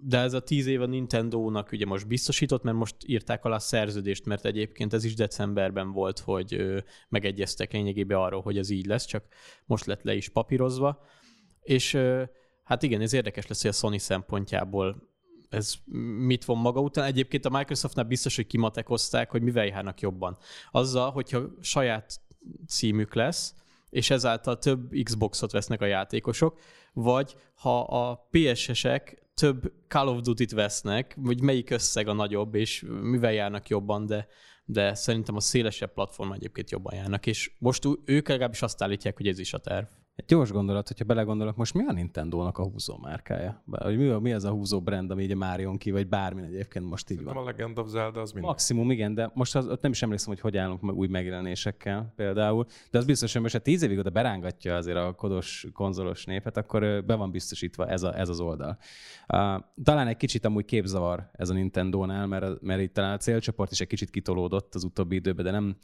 de 0.00 0.18
ez 0.18 0.32
a 0.32 0.40
tíz 0.40 0.66
év 0.66 0.80
a 0.80 0.86
Nintendo-nak 0.86 1.72
ugye 1.72 1.86
most 1.86 2.06
biztosított, 2.06 2.62
mert 2.62 2.76
most 2.76 2.96
írták 3.06 3.44
alá 3.44 3.58
szerződést, 3.58 4.26
mert 4.26 4.44
egyébként 4.44 4.92
ez 4.92 5.04
is 5.04 5.14
decemberben 5.14 5.92
volt, 5.92 6.18
hogy 6.18 6.82
megegyeztek 7.08 7.72
lényegében 7.72 8.18
arról, 8.18 8.42
hogy 8.42 8.58
ez 8.58 8.70
így 8.70 8.86
lesz, 8.86 9.04
csak 9.04 9.24
most 9.64 9.84
lett 9.84 10.02
le 10.02 10.14
is 10.14 10.28
papírozva. 10.28 11.04
És 11.60 11.98
hát 12.64 12.82
igen, 12.82 13.00
ez 13.00 13.12
érdekes 13.12 13.46
lesz, 13.46 13.62
hogy 13.62 13.70
a 13.70 13.74
Sony 13.74 13.98
szempontjából 13.98 15.08
ez 15.48 15.74
mit 16.18 16.44
von 16.44 16.58
maga 16.58 16.80
után. 16.80 17.04
Egyébként 17.04 17.44
a 17.44 17.50
Microsoftnál 17.50 18.04
biztos, 18.04 18.36
hogy 18.36 18.46
kimatekozták, 18.46 19.30
hogy 19.30 19.42
mivel 19.42 19.66
járnak 19.66 20.00
jobban. 20.00 20.36
Azzal, 20.70 21.10
hogyha 21.10 21.42
saját 21.60 22.20
címük 22.66 23.14
lesz, 23.14 23.54
és 23.90 24.10
ezáltal 24.10 24.58
több 24.58 24.90
Xboxot 25.02 25.52
vesznek 25.52 25.80
a 25.80 25.86
játékosok, 25.86 26.58
vagy 26.92 27.36
ha 27.54 27.80
a 27.80 28.28
PSS-ek 28.30 29.17
több 29.38 29.72
Call 29.88 30.08
of 30.08 30.20
Duty-t 30.20 30.50
vesznek, 30.50 31.16
hogy 31.24 31.42
melyik 31.42 31.70
összeg 31.70 32.08
a 32.08 32.12
nagyobb, 32.12 32.54
és 32.54 32.84
mivel 33.02 33.32
járnak 33.32 33.68
jobban, 33.68 34.06
de, 34.06 34.28
de 34.64 34.94
szerintem 34.94 35.36
a 35.36 35.40
szélesebb 35.40 35.92
platform 35.92 36.32
egyébként 36.32 36.70
jobban 36.70 36.94
járnak, 36.94 37.26
és 37.26 37.52
most 37.58 37.84
ők 38.04 38.28
legalábbis 38.28 38.62
azt 38.62 38.82
állítják, 38.82 39.16
hogy 39.16 39.28
ez 39.28 39.38
is 39.38 39.52
a 39.52 39.58
terv. 39.58 39.86
Egy 40.18 40.24
gyors 40.26 40.50
gondolat, 40.50 40.88
hogyha 40.88 41.04
belegondolok, 41.04 41.56
most 41.56 41.74
mi 41.74 41.84
a 41.86 41.92
Nintendo-nak 41.92 42.58
a 42.58 42.62
húzó 42.62 42.98
márkája? 43.02 43.62
Hogy 43.70 43.98
mi, 43.98 44.06
mi 44.06 44.32
az 44.32 44.44
a 44.44 44.50
húzó 44.50 44.80
brand, 44.80 45.10
ami 45.10 45.22
így 45.22 45.36
a 45.40 45.76
ki, 45.78 45.90
vagy 45.90 46.08
bármi 46.08 46.42
egyébként 46.42 46.84
most 46.84 47.10
így 47.10 47.22
van? 47.22 47.36
a 47.36 47.42
Legend 47.42 47.78
of 47.78 47.88
Zelda 47.88 48.20
az 48.20 48.32
minden. 48.32 48.50
Maximum, 48.50 48.90
igen, 48.90 49.14
de 49.14 49.30
most 49.34 49.56
az, 49.56 49.66
ott 49.66 49.82
nem 49.82 49.90
is 49.90 50.02
emlékszem, 50.02 50.28
hogy 50.28 50.40
hogy 50.40 50.56
állunk 50.56 50.80
meg 50.80 50.94
új 50.94 51.06
megjelenésekkel 51.06 52.12
például, 52.16 52.66
de 52.90 52.98
az 52.98 53.04
biztos, 53.04 53.32
hogy 53.32 53.42
most 53.42 53.54
a 53.54 53.58
tíz 53.58 53.82
évig 53.82 53.98
oda 53.98 54.10
berángatja 54.10 54.76
azért 54.76 54.96
a 54.96 55.12
kodos, 55.12 55.66
konzolos 55.72 56.24
népet, 56.24 56.56
akkor 56.56 57.04
be 57.04 57.14
van 57.14 57.30
biztosítva 57.30 57.86
ez, 57.86 58.02
a, 58.02 58.18
ez 58.18 58.28
az 58.28 58.40
oldal. 58.40 58.78
Uh, 59.28 59.62
talán 59.82 60.06
egy 60.06 60.16
kicsit 60.16 60.44
amúgy 60.44 60.64
képzavar 60.64 61.30
ez 61.32 61.48
a 61.50 61.54
Nintendo-nál, 61.54 62.26
mert, 62.26 62.60
mert 62.60 62.80
itt 62.80 62.94
talán 62.94 63.12
a 63.12 63.16
célcsoport 63.16 63.70
is 63.70 63.80
egy 63.80 63.86
kicsit 63.86 64.10
kitolódott 64.10 64.74
az 64.74 64.84
utóbbi 64.84 65.14
időben, 65.14 65.44
de 65.44 65.50
nem, 65.50 65.76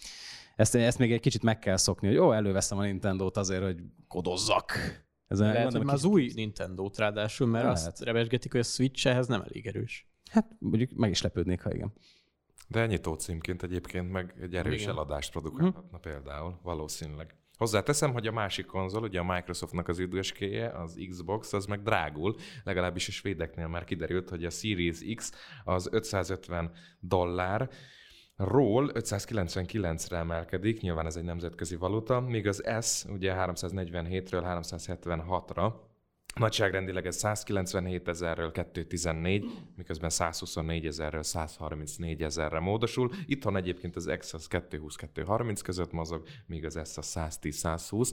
ezt, 0.57 0.75
ezt 0.75 0.99
még 0.99 1.13
egy 1.13 1.21
kicsit 1.21 1.43
meg 1.43 1.59
kell 1.59 1.77
szokni, 1.77 2.07
hogy 2.07 2.17
jó, 2.17 2.33
előveszem 2.33 2.79
a 2.79 2.83
Nintendo-t 2.83 3.37
azért, 3.37 3.63
hogy 3.63 3.77
kodozzak. 4.09 4.73
Ez 5.29 5.39
Lehet, 5.39 5.63
mondom, 5.63 5.83
hogy 5.83 5.95
az 5.95 6.05
új 6.05 6.31
Nintendo-t 6.35 6.99
ráadásul, 6.99 7.47
mert 7.47 7.65
Lehet. 7.65 7.79
azt 7.79 8.01
rebesgetik, 8.01 8.51
hogy 8.51 8.61
a 8.61 8.65
Switch 8.65 9.07
ehhez 9.07 9.27
nem 9.27 9.41
elég 9.41 9.67
erős. 9.67 10.09
Hát 10.31 10.57
mondjuk 10.59 10.91
meg 10.95 11.11
is 11.11 11.23
lepődnék, 11.23 11.63
ha 11.63 11.75
igen. 11.75 11.93
De 12.69 12.87
nyitó 12.87 13.15
címként 13.15 13.63
egyébként 13.63 14.11
meg 14.11 14.35
egy 14.41 14.55
erős 14.55 14.81
igen. 14.81 14.95
eladást 14.95 15.31
produkálhatna 15.31 15.97
hm. 15.97 16.03
például, 16.03 16.61
valószínűleg. 16.63 17.35
Hozzáteszem, 17.57 18.13
hogy 18.13 18.27
a 18.27 18.33
másik 18.33 18.67
konzol, 18.67 19.03
ugye 19.03 19.21
a 19.21 19.25
Microsoftnak 19.25 19.89
az 19.89 19.99
üdvöskéje, 19.99 20.69
az 20.69 20.99
Xbox, 21.09 21.53
az 21.53 21.67
meg 21.67 21.83
drágul, 21.83 22.37
legalábbis 22.65 23.09
a 23.09 23.13
svédeknél 23.13 23.69
már 23.69 23.85
kiderült, 23.85 24.29
hogy 24.29 24.45
a 24.45 24.51
Series 24.51 24.99
X 25.15 25.33
az 25.65 25.89
550 25.93 26.73
dollár, 27.01 27.71
ról 28.37 28.91
599-re 28.95 30.17
emelkedik, 30.17 30.81
nyilván 30.81 31.07
ez 31.07 31.17
egy 31.17 31.25
nemzetközi 31.25 31.77
valuta, 31.77 32.21
míg 32.21 32.47
az 32.47 32.65
S 32.81 33.05
ugye 33.05 33.35
347-ről 33.37 34.43
376-ra, 34.47 35.73
Nagyságrendileg 36.35 37.07
ez 37.07 37.17
197 37.17 38.09
ezerről 38.09 38.53
214, 38.53 39.45
miközben 39.77 40.11
124 40.11 40.87
ezerről 40.87 41.23
134 41.23 42.23
ezerre 42.23 42.59
módosul. 42.59 43.11
Itthon 43.27 43.57
egyébként 43.57 43.97
az 43.97 44.13
X 44.19 44.35
az 44.35 44.47
220-230 44.51 45.61
között 45.65 45.93
mozog, 45.93 46.27
míg 46.47 46.65
az 46.65 46.81
S 46.85 46.97
az 46.97 47.13
110-120. 47.43 48.13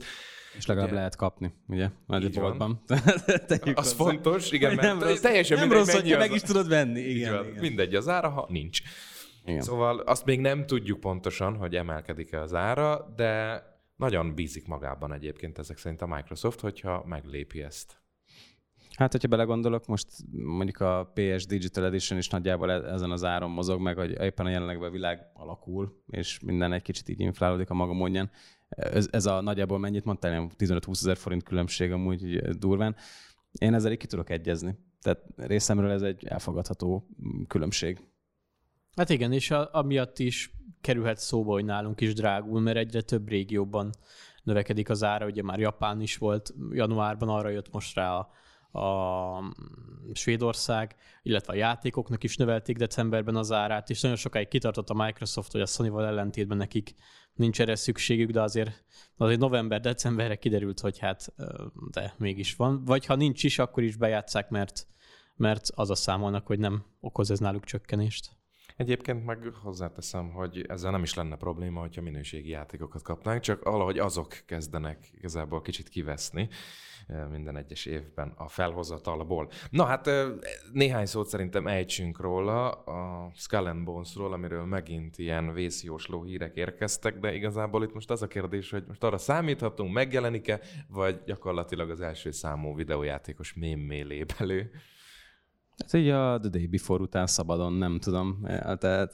És 0.56 0.66
legalább 0.66 0.88
ugye, 0.88 0.98
lehet 0.98 1.16
kapni, 1.16 1.54
ugye? 1.68 1.88
Majd 2.06 2.24
egy 2.24 2.34
boltban. 2.40 2.82
az 2.86 3.72
hozzá. 3.74 3.94
fontos, 3.94 4.50
igen, 4.50 4.74
mert 4.74 4.86
nem 4.86 5.08
rossz, 5.08 5.20
teljesen 5.20 5.58
nem 5.58 5.72
rossz, 5.72 5.92
hogy 5.92 6.16
meg 6.18 6.32
is 6.32 6.40
tudod 6.40 6.68
venni. 6.68 7.00
Igen, 7.00 7.44
igen. 7.44 7.60
Mindegy 7.60 7.94
az 7.94 8.08
ára, 8.08 8.28
ha 8.28 8.46
nincs. 8.48 8.82
Igen. 9.44 9.60
Szóval 9.60 9.98
azt 9.98 10.24
még 10.24 10.40
nem 10.40 10.66
tudjuk 10.66 11.00
pontosan, 11.00 11.56
hogy 11.56 11.76
emelkedik-e 11.76 12.40
az 12.40 12.54
ára, 12.54 13.12
de 13.16 13.62
nagyon 13.96 14.34
bízik 14.34 14.66
magában 14.66 15.12
egyébként 15.12 15.58
ezek 15.58 15.76
szerint 15.76 16.02
a 16.02 16.06
Microsoft, 16.06 16.60
hogyha 16.60 17.04
meglépi 17.06 17.62
ezt. 17.62 18.00
Hát, 18.96 19.12
hogyha 19.12 19.28
belegondolok, 19.28 19.86
most 19.86 20.06
mondjuk 20.32 20.80
a 20.80 21.12
PS 21.14 21.46
Digital 21.46 21.84
Edition 21.84 22.18
is 22.18 22.28
nagyjából 22.28 22.70
e- 22.70 22.92
ezen 22.92 23.10
az 23.10 23.24
áron 23.24 23.50
mozog 23.50 23.80
meg, 23.80 23.96
hogy 23.96 24.10
éppen 24.10 24.46
a 24.46 24.50
jelenlegben 24.50 24.88
a 24.88 24.92
világ 24.92 25.26
alakul, 25.34 26.02
és 26.10 26.40
minden 26.40 26.72
egy 26.72 26.82
kicsit 26.82 27.08
így 27.08 27.20
inflálódik 27.20 27.70
a 27.70 27.74
maga 27.74 27.92
módján. 27.92 28.30
Ez, 28.68 29.08
ez 29.10 29.26
a 29.26 29.40
nagyjából 29.40 29.78
mennyit 29.78 30.04
mondtál, 30.04 30.50
15-20 30.58 30.90
ezer 30.90 31.16
forint 31.16 31.42
különbség 31.42 31.92
amúgy 31.92 32.38
durván. 32.58 32.96
Én 33.52 33.74
ezzel 33.74 33.92
így 33.92 33.98
ki 33.98 34.06
tudok 34.06 34.30
egyezni. 34.30 34.78
Tehát 35.00 35.24
részemről 35.36 35.90
ez 35.90 36.02
egy 36.02 36.26
elfogadható 36.26 37.06
különbség. 37.46 38.00
Hát 38.96 39.10
igen, 39.10 39.32
és 39.32 39.50
a, 39.50 39.68
amiatt 39.72 40.18
is 40.18 40.50
kerülhet 40.80 41.18
szóba, 41.18 41.52
hogy 41.52 41.64
nálunk 41.64 42.00
is 42.00 42.14
drágul, 42.14 42.60
mert 42.60 42.76
egyre 42.76 43.00
több 43.00 43.28
régióban 43.28 43.90
növekedik 44.42 44.88
az 44.88 45.02
ára, 45.02 45.26
ugye 45.26 45.42
már 45.42 45.58
Japán 45.58 46.00
is 46.00 46.16
volt, 46.16 46.54
januárban 46.70 47.28
arra 47.28 47.48
jött 47.48 47.72
most 47.72 47.94
rá 47.94 48.14
a, 48.14 48.30
a 48.78 49.54
Svédország, 50.12 50.96
illetve 51.22 51.52
a 51.52 51.56
játékoknak 51.56 52.22
is 52.22 52.36
növelték 52.36 52.76
decemberben 52.76 53.36
az 53.36 53.52
árát, 53.52 53.90
és 53.90 54.00
nagyon 54.00 54.16
sokáig 54.16 54.48
kitartott 54.48 54.90
a 54.90 55.04
Microsoft, 55.04 55.52
hogy 55.52 55.60
a 55.60 55.66
Sony-val 55.66 56.06
ellentétben 56.06 56.56
nekik 56.56 56.94
nincs 57.34 57.60
erre 57.60 57.74
szükségük, 57.74 58.30
de 58.30 58.42
azért, 58.42 58.84
azért 59.16 59.40
november-decemberre 59.40 60.36
kiderült, 60.36 60.80
hogy 60.80 60.98
hát 60.98 61.34
de 61.90 62.14
mégis 62.18 62.56
van. 62.56 62.84
Vagy 62.84 63.06
ha 63.06 63.14
nincs 63.14 63.44
is, 63.44 63.58
akkor 63.58 63.82
is 63.82 63.96
bejátszák, 63.96 64.48
mert, 64.48 64.86
mert 65.36 65.68
az 65.74 65.90
a 65.90 65.94
számolnak, 65.94 66.46
hogy 66.46 66.58
nem 66.58 66.84
okoz 67.00 67.30
ez 67.30 67.38
náluk 67.38 67.64
csökkenést. 67.64 68.41
Egyébként 68.82 69.24
meg 69.24 69.38
hozzáteszem, 69.62 70.30
hogy 70.30 70.64
ezzel 70.68 70.90
nem 70.90 71.02
is 71.02 71.14
lenne 71.14 71.36
probléma, 71.36 71.80
hogyha 71.80 72.02
minőségi 72.02 72.48
játékokat 72.48 73.02
kapnánk, 73.02 73.40
csak 73.40 73.64
valahogy 73.64 73.98
azok 73.98 74.28
kezdenek 74.46 75.10
igazából 75.18 75.60
kicsit 75.60 75.88
kiveszni 75.88 76.48
minden 77.30 77.56
egyes 77.56 77.86
évben 77.86 78.32
a 78.36 78.48
felhozatalból. 78.48 79.48
Na 79.70 79.84
hát 79.84 80.10
néhány 80.72 81.06
szót 81.06 81.28
szerintem 81.28 81.66
ejtsünk 81.66 82.20
róla, 82.20 82.70
a 82.70 83.30
Skull 83.34 83.66
and 83.66 83.84
Bones-ról, 83.84 84.32
amiről 84.32 84.64
megint 84.64 85.18
ilyen 85.18 85.52
vészjósló 85.52 86.22
hírek 86.22 86.56
érkeztek, 86.56 87.18
de 87.18 87.34
igazából 87.34 87.84
itt 87.84 87.94
most 87.94 88.10
az 88.10 88.22
a 88.22 88.26
kérdés, 88.26 88.70
hogy 88.70 88.84
most 88.86 89.04
arra 89.04 89.18
számíthatunk, 89.18 89.92
megjelenik-e, 89.92 90.60
vagy 90.88 91.22
gyakorlatilag 91.24 91.90
az 91.90 92.00
első 92.00 92.30
számú 92.30 92.74
videójátékos 92.74 93.54
mémé 93.54 94.00
lép 94.00 94.34
elő. 94.38 94.70
Hát 95.82 95.92
így 95.92 96.08
a 96.08 96.38
The 96.40 96.48
Day 96.48 96.66
Before 96.66 97.02
után 97.02 97.26
szabadon, 97.26 97.72
nem 97.72 97.98
tudom. 97.98 98.46
Tehát 98.78 99.12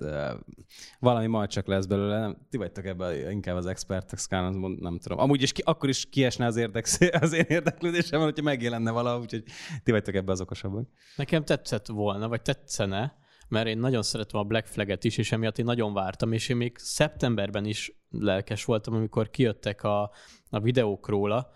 valami 0.98 1.26
majd 1.26 1.48
csak 1.48 1.66
lesz 1.66 1.86
belőle. 1.86 2.20
Nem, 2.20 2.36
ti 2.50 2.56
vagytok 2.56 2.84
ebben 2.84 3.30
inkább 3.30 3.56
az 3.56 3.66
expertek, 3.66 4.18
Scannon, 4.18 4.76
nem 4.80 4.98
tudom. 4.98 5.18
Amúgy 5.18 5.42
is 5.42 5.52
ki, 5.52 5.62
akkor 5.64 5.88
is 5.88 6.06
kiesne 6.10 6.46
az, 6.46 6.56
érdek, 6.56 6.86
az 7.20 7.32
én 7.32 7.44
érdeklődésem, 7.48 8.20
hogyha 8.20 8.42
megjelenne 8.42 8.90
valahogy, 8.90 9.22
úgyhogy 9.22 9.44
ti 9.82 9.90
vagytok 9.90 10.14
ebben 10.14 10.28
az 10.28 10.40
okosabbak. 10.40 10.88
Nekem 11.16 11.44
tetszett 11.44 11.86
volna, 11.86 12.28
vagy 12.28 12.42
tetszene, 12.42 13.16
mert 13.48 13.66
én 13.66 13.78
nagyon 13.78 14.02
szeretem 14.02 14.40
a 14.40 14.44
Black 14.44 14.66
Flag-et 14.66 15.04
is, 15.04 15.18
és 15.18 15.32
emiatt 15.32 15.58
én 15.58 15.64
nagyon 15.64 15.92
vártam, 15.92 16.32
és 16.32 16.48
én 16.48 16.56
még 16.56 16.78
szeptemberben 16.78 17.64
is 17.64 17.92
lelkes 18.10 18.64
voltam, 18.64 18.94
amikor 18.94 19.30
kijöttek 19.30 19.82
a, 19.82 20.10
a 20.50 20.60
videók 20.60 21.08
róla, 21.08 21.50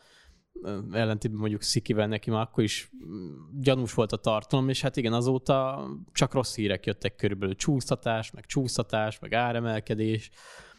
ellentétben 0.92 1.40
mondjuk 1.40 1.62
Szikivel 1.62 2.06
neki 2.06 2.30
már 2.30 2.40
akkor 2.40 2.64
is 2.64 2.90
mm, 3.06 3.32
gyanús 3.60 3.94
volt 3.94 4.12
a 4.12 4.16
tartalom, 4.16 4.68
és 4.68 4.80
hát 4.80 4.96
igen, 4.96 5.12
azóta 5.12 5.88
csak 6.12 6.32
rossz 6.32 6.54
hírek 6.54 6.86
jöttek 6.86 7.16
körülbelül. 7.16 7.54
Csúsztatás, 7.54 8.30
meg 8.30 8.46
csúsztatás, 8.46 9.18
meg 9.18 9.34
áremelkedés, 9.34 10.30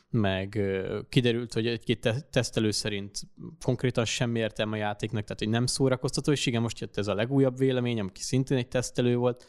meg 0.10 0.62
kiderült, 1.10 1.54
hogy 1.54 1.68
egy-két 1.68 2.26
tesztelő 2.32 2.72
szerint 2.72 3.20
konkrétan 3.66 4.06
semmi 4.06 4.40
értelme 4.40 4.76
a 4.76 4.80
játéknak, 4.80 5.24
tehát 5.24 5.40
hogy 5.40 5.50
nem 5.50 5.66
szórakoztató, 5.66 6.32
és 6.32 6.46
igen, 6.46 6.62
most 6.62 6.80
jött 6.80 6.98
ez 6.98 7.08
a 7.08 7.14
legújabb 7.14 7.58
vélemény, 7.58 8.00
ami 8.00 8.10
szintén 8.14 8.58
egy 8.58 8.68
tesztelő 8.68 9.16
volt, 9.16 9.48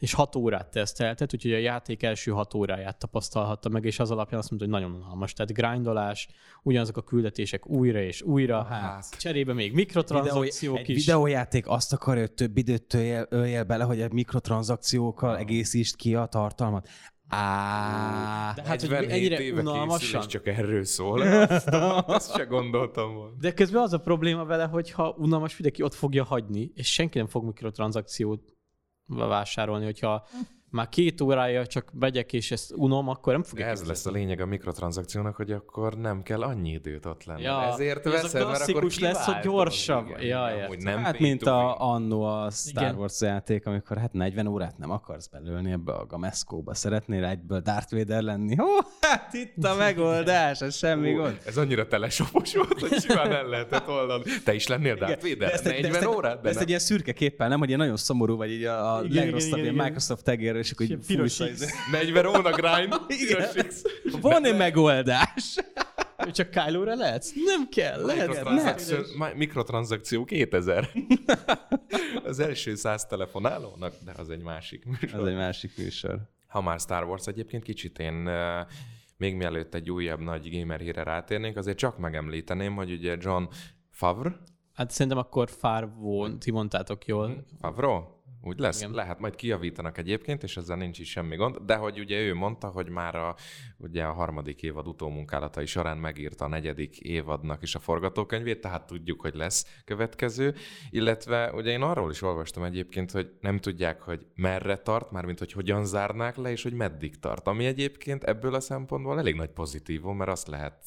és 0.00 0.12
hat 0.12 0.36
órát 0.36 0.70
teszteltet, 0.70 1.34
úgyhogy 1.34 1.52
a 1.52 1.58
játék 1.58 2.02
első 2.02 2.30
hat 2.30 2.54
óráját 2.54 2.98
tapasztalhatta 2.98 3.68
meg, 3.68 3.84
és 3.84 3.98
az 3.98 4.10
alapján 4.10 4.40
azt 4.40 4.50
mondta, 4.50 4.68
hogy 4.68 4.80
nagyon 4.80 4.96
unalmas. 4.96 5.32
Tehát 5.32 5.52
grindolás, 5.52 6.28
ugyanazok 6.62 6.96
a 6.96 7.02
küldetések 7.02 7.66
újra 7.66 8.00
és 8.00 8.22
újra, 8.22 8.62
hát. 8.62 9.18
cserébe 9.18 9.52
még 9.52 9.72
mikrotranszakciók 9.72 10.78
Videó, 10.78 10.94
is. 10.94 10.98
Egy 10.98 11.04
videójáték 11.04 11.68
azt 11.68 11.92
akarja, 11.92 12.20
hogy 12.20 12.32
több 12.32 12.56
időt 12.56 12.94
öljél 13.28 13.64
bele, 13.64 13.84
hogy 13.84 14.00
a 14.00 14.08
mikrotranszakciókkal 14.12 15.38
egészítsd 15.38 15.96
ki 15.96 16.14
a 16.14 16.26
tartalmat. 16.26 16.88
Á, 17.28 18.52
de 18.54 18.62
hát, 18.62 18.80
hogy 18.80 18.92
ennyire 18.92 19.40
éve 19.40 19.60
unalmasan. 19.60 20.26
csak 20.26 20.46
erről 20.46 20.84
szól. 20.84 21.20
Azt, 21.20 21.68
azt 22.06 22.34
se 22.34 22.44
gondoltam 22.44 23.14
volna. 23.14 23.34
De 23.38 23.52
közben 23.52 23.82
az 23.82 23.92
a 23.92 23.98
probléma 23.98 24.44
vele, 24.44 24.64
hogy 24.64 24.90
ha 24.90 25.14
unalmas, 25.18 25.52
mindenki 25.52 25.82
ott 25.82 25.94
fogja 25.94 26.24
hagyni, 26.24 26.72
és 26.74 26.92
senki 26.92 27.18
nem 27.18 27.26
fog 27.26 27.44
mikrotranszakciót 27.44 28.58
vásárolni, 29.16 29.84
hogyha 29.84 30.26
már 30.70 30.88
két 30.88 31.20
órája 31.20 31.66
csak 31.66 31.90
megyek, 31.98 32.32
és 32.32 32.50
ezt 32.50 32.72
unom, 32.74 33.08
akkor 33.08 33.32
nem 33.32 33.42
fogja 33.42 33.66
Ez 33.66 33.82
lesz 33.86 34.06
a 34.06 34.10
lényeg 34.10 34.40
a 34.40 34.46
mikrotranszakciónak, 34.46 35.36
hogy 35.36 35.52
akkor 35.52 35.94
nem 35.98 36.22
kell 36.22 36.42
annyi 36.42 36.70
időt 36.70 37.06
ott 37.06 37.24
lenni. 37.24 37.42
Ja, 37.42 37.62
Ezért 37.62 38.06
ez 38.06 38.12
a 38.12 38.22
veszed, 38.22 38.32
mert 38.46 38.46
akkor 38.46 38.64
klasszikus 38.64 38.98
lesz, 38.98 39.24
hogy 39.24 39.38
gyorsabb. 39.42 40.06
Igen, 40.08 40.22
Ja, 40.26 40.68
nem 40.78 41.02
hát 41.02 41.18
mint 41.18 41.42
a, 41.42 41.80
annó 41.92 42.22
a 42.22 42.50
Star 42.50 42.82
Igen. 42.82 42.96
Wars 42.96 43.20
játék, 43.20 43.66
amikor 43.66 43.98
hát 43.98 44.12
40 44.12 44.46
órát 44.46 44.78
nem 44.78 44.90
akarsz 44.90 45.26
belőlni 45.26 45.70
ebbe 45.70 45.92
a 45.92 46.06
gameszkóba. 46.06 46.74
Szeretnél 46.74 47.24
egyből 47.24 47.60
Darth 47.60 47.94
Vader 47.94 48.22
lenni? 48.22 48.56
Ó, 48.60 48.66
hát 49.00 49.32
itt 49.32 49.64
a 49.64 49.74
megoldás, 49.74 50.60
ez 50.60 50.76
semmi 50.76 51.12
Ú, 51.12 51.16
gond. 51.16 51.40
Ez 51.46 51.56
annyira 51.56 51.86
telesopos 51.86 52.54
volt, 52.54 52.80
hogy 52.80 53.00
simán 53.00 53.32
el 53.32 53.46
lehetett 53.48 53.88
oldani. 53.88 54.22
Te 54.44 54.54
is 54.54 54.66
lennél 54.66 54.94
Darth 54.94 55.22
De 55.22 55.28
Vader? 55.28 55.52
ezt, 55.52 55.66
egy- 55.66 55.80
de 55.82 55.88
40 55.88 56.02
ezt, 56.08 56.16
órát? 56.16 56.40
de 56.40 56.48
ezt 56.48 56.60
egy 56.60 56.68
ilyen 56.68 56.80
szürke 56.80 57.12
képpel, 57.12 57.48
nem, 57.48 57.58
hogy 57.58 57.68
ilyen 57.68 57.80
nagyon 57.80 57.96
szomorú 57.96 58.36
vagy 58.36 58.50
így 58.50 58.64
a, 58.64 58.96
a 58.96 59.04
Igen, 59.04 59.24
legrosszabb 59.24 59.46
igen, 59.48 59.60
ilyen 59.60 59.74
igen. 59.74 59.84
Microsoft 59.84 60.24
tagér, 60.24 60.56
és 60.60 60.70
akkor 60.70 60.86
így 60.86 60.98
piros 61.06 61.36
X. 61.36 61.72
40 61.90 62.26
óra 62.36 62.50
grind? 62.50 62.94
Igen. 63.22 63.36
Piros 63.52 63.66
X. 63.66 63.82
Van-e 64.20 64.52
megoldás? 64.52 65.56
Csak 66.32 66.50
Kylo-ra 66.50 66.94
lehetsz? 66.94 67.32
Nem 67.44 67.68
kell, 67.68 68.04
lehet. 68.04 68.26
Mikrotranszakció, 68.28 68.96
mi- 69.18 69.34
mikrotranszakció 69.36 70.24
2000. 70.24 70.88
Az 72.24 72.38
első 72.38 72.74
száz 72.74 73.06
telefonálónak, 73.06 73.94
de 74.04 74.12
az 74.16 74.30
egy 74.30 74.42
másik 74.42 74.84
műsor. 74.84 75.20
Ez 75.20 75.26
egy 75.26 75.34
másik 75.36 75.76
műsor. 75.76 76.18
Ha 76.46 76.60
már 76.60 76.80
Star 76.80 77.04
Wars 77.04 77.26
egyébként 77.26 77.62
kicsit 77.62 77.98
én 77.98 78.28
még 79.16 79.34
mielőtt 79.34 79.74
egy 79.74 79.90
újabb 79.90 80.20
nagy 80.20 80.58
gamer 80.58 80.80
híre 80.80 81.02
rátérnénk, 81.02 81.56
azért 81.56 81.76
csak 81.78 81.98
megemlíteném, 81.98 82.74
hogy 82.74 82.90
ugye 82.92 83.16
John 83.20 83.44
Favre, 83.90 84.36
Hát 84.74 84.90
szerintem 84.90 85.18
akkor 85.18 85.50
Farvo, 85.50 86.28
ti 86.38 86.50
mondtátok 86.50 87.06
jól. 87.06 87.44
Favreau? 87.60 88.02
Úgy 88.42 88.58
lesz? 88.58 88.80
Igen. 88.80 88.92
Lehet, 88.92 89.18
majd 89.18 89.34
kijavítanak 89.34 89.98
egyébként, 89.98 90.42
és 90.42 90.56
ezzel 90.56 90.76
nincs 90.76 90.98
is 90.98 91.10
semmi 91.10 91.36
gond, 91.36 91.56
de 91.56 91.74
hogy 91.74 91.98
ugye 91.98 92.20
ő 92.20 92.34
mondta, 92.34 92.68
hogy 92.68 92.88
már 92.88 93.14
a, 93.14 93.34
ugye 93.76 94.04
a 94.04 94.12
harmadik 94.12 94.62
évad 94.62 94.86
utómunkálatai 94.86 95.66
során 95.66 95.98
megírta 95.98 96.44
a 96.44 96.48
negyedik 96.48 96.98
évadnak 96.98 97.62
is 97.62 97.74
a 97.74 97.78
forgatókönyvét, 97.78 98.60
tehát 98.60 98.86
tudjuk, 98.86 99.20
hogy 99.20 99.34
lesz 99.34 99.80
következő, 99.84 100.54
illetve 100.90 101.52
ugye 101.52 101.70
én 101.70 101.82
arról 101.82 102.10
is 102.10 102.22
olvastam 102.22 102.62
egyébként, 102.62 103.10
hogy 103.10 103.30
nem 103.40 103.58
tudják, 103.58 104.02
hogy 104.02 104.26
merre 104.34 104.76
tart, 104.76 105.10
mármint 105.10 105.38
hogy 105.38 105.52
hogyan 105.52 105.84
zárnák 105.84 106.36
le, 106.36 106.50
és 106.50 106.62
hogy 106.62 106.74
meddig 106.74 107.18
tart, 107.18 107.46
ami 107.46 107.66
egyébként 107.66 108.24
ebből 108.24 108.54
a 108.54 108.60
szempontból 108.60 109.18
elég 109.18 109.34
nagy 109.34 109.50
pozitívum, 109.50 110.16
mert 110.16 110.30
azt 110.30 110.48
lehet, 110.48 110.84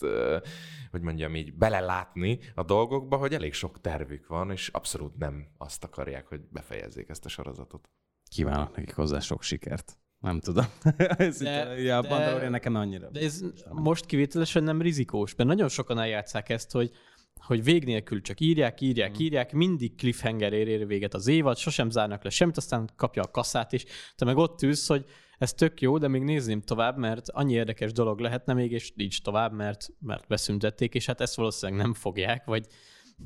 hogy 0.91 1.01
mondjam 1.01 1.35
így, 1.35 1.53
belelátni 1.53 2.39
a 2.55 2.63
dolgokba, 2.63 3.17
hogy 3.17 3.33
elég 3.33 3.53
sok 3.53 3.81
tervük 3.81 4.27
van, 4.27 4.51
és 4.51 4.67
abszolút 4.67 5.17
nem 5.17 5.47
azt 5.57 5.83
akarják, 5.83 6.27
hogy 6.27 6.41
befejezzék 6.51 7.09
ezt 7.09 7.25
a 7.25 7.29
sorozatot. 7.43 7.89
Kívánok 8.29 8.75
nekik 8.75 8.95
hozzá 8.95 9.19
sok 9.19 9.43
sikert. 9.43 9.97
Nem 10.19 10.39
tudom. 10.39 10.65
ez 10.97 11.38
De- 11.38 11.65
de, 11.65 11.82
ja, 11.82 11.97
a 11.97 12.01
de- 12.01 12.10
Mandalorian 12.10 12.51
nekem 12.51 12.75
annyira. 12.75 13.10
De 13.10 13.19
ez 13.19 13.43
most 13.69 14.06
kivételesen 14.06 14.63
nem 14.63 14.82
rizikós, 14.82 15.36
mert 15.36 15.49
nagyon 15.49 15.69
sokan 15.69 15.99
eljátszák 15.99 16.49
ezt, 16.49 16.71
hogy 16.71 16.91
hogy 17.34 17.63
vég 17.63 17.86
nélkül 17.86 18.21
csak 18.21 18.39
írják, 18.39 18.82
írják, 18.82 19.19
írják, 19.19 19.51
mindig 19.51 19.95
cliffhanger 19.95 20.53
ér, 20.53 20.67
ér 20.67 20.88
véget 20.88 21.13
az 21.13 21.27
évad, 21.27 21.58
sosem 21.58 21.89
zárnak 21.89 22.23
le 22.23 22.29
semmit, 22.29 22.58
aztán 22.58 22.89
kapja 22.95 23.21
a 23.21 23.32
kasszát, 23.32 23.73
és 23.73 23.86
te 24.15 24.25
meg 24.25 24.38
ott 24.38 24.62
ülsz, 24.62 24.88
hogy 24.88 25.06
ez 25.38 25.53
tök 25.53 25.82
jó, 25.82 25.97
de 25.97 26.08
még 26.08 26.23
nézném 26.23 26.62
tovább, 26.62 26.97
mert 26.97 27.29
annyi 27.29 27.53
érdekes 27.53 27.91
dolog 27.91 28.19
lehetne 28.19 28.53
még, 28.53 28.71
és 28.71 28.91
nincs 28.95 29.21
tovább, 29.21 29.53
mert, 29.53 29.88
mert 29.99 30.27
beszüntették, 30.27 30.93
és 30.93 31.06
hát 31.06 31.21
ezt 31.21 31.36
valószínűleg 31.36 31.82
nem 31.82 31.93
fogják, 31.93 32.45
vagy 32.45 32.67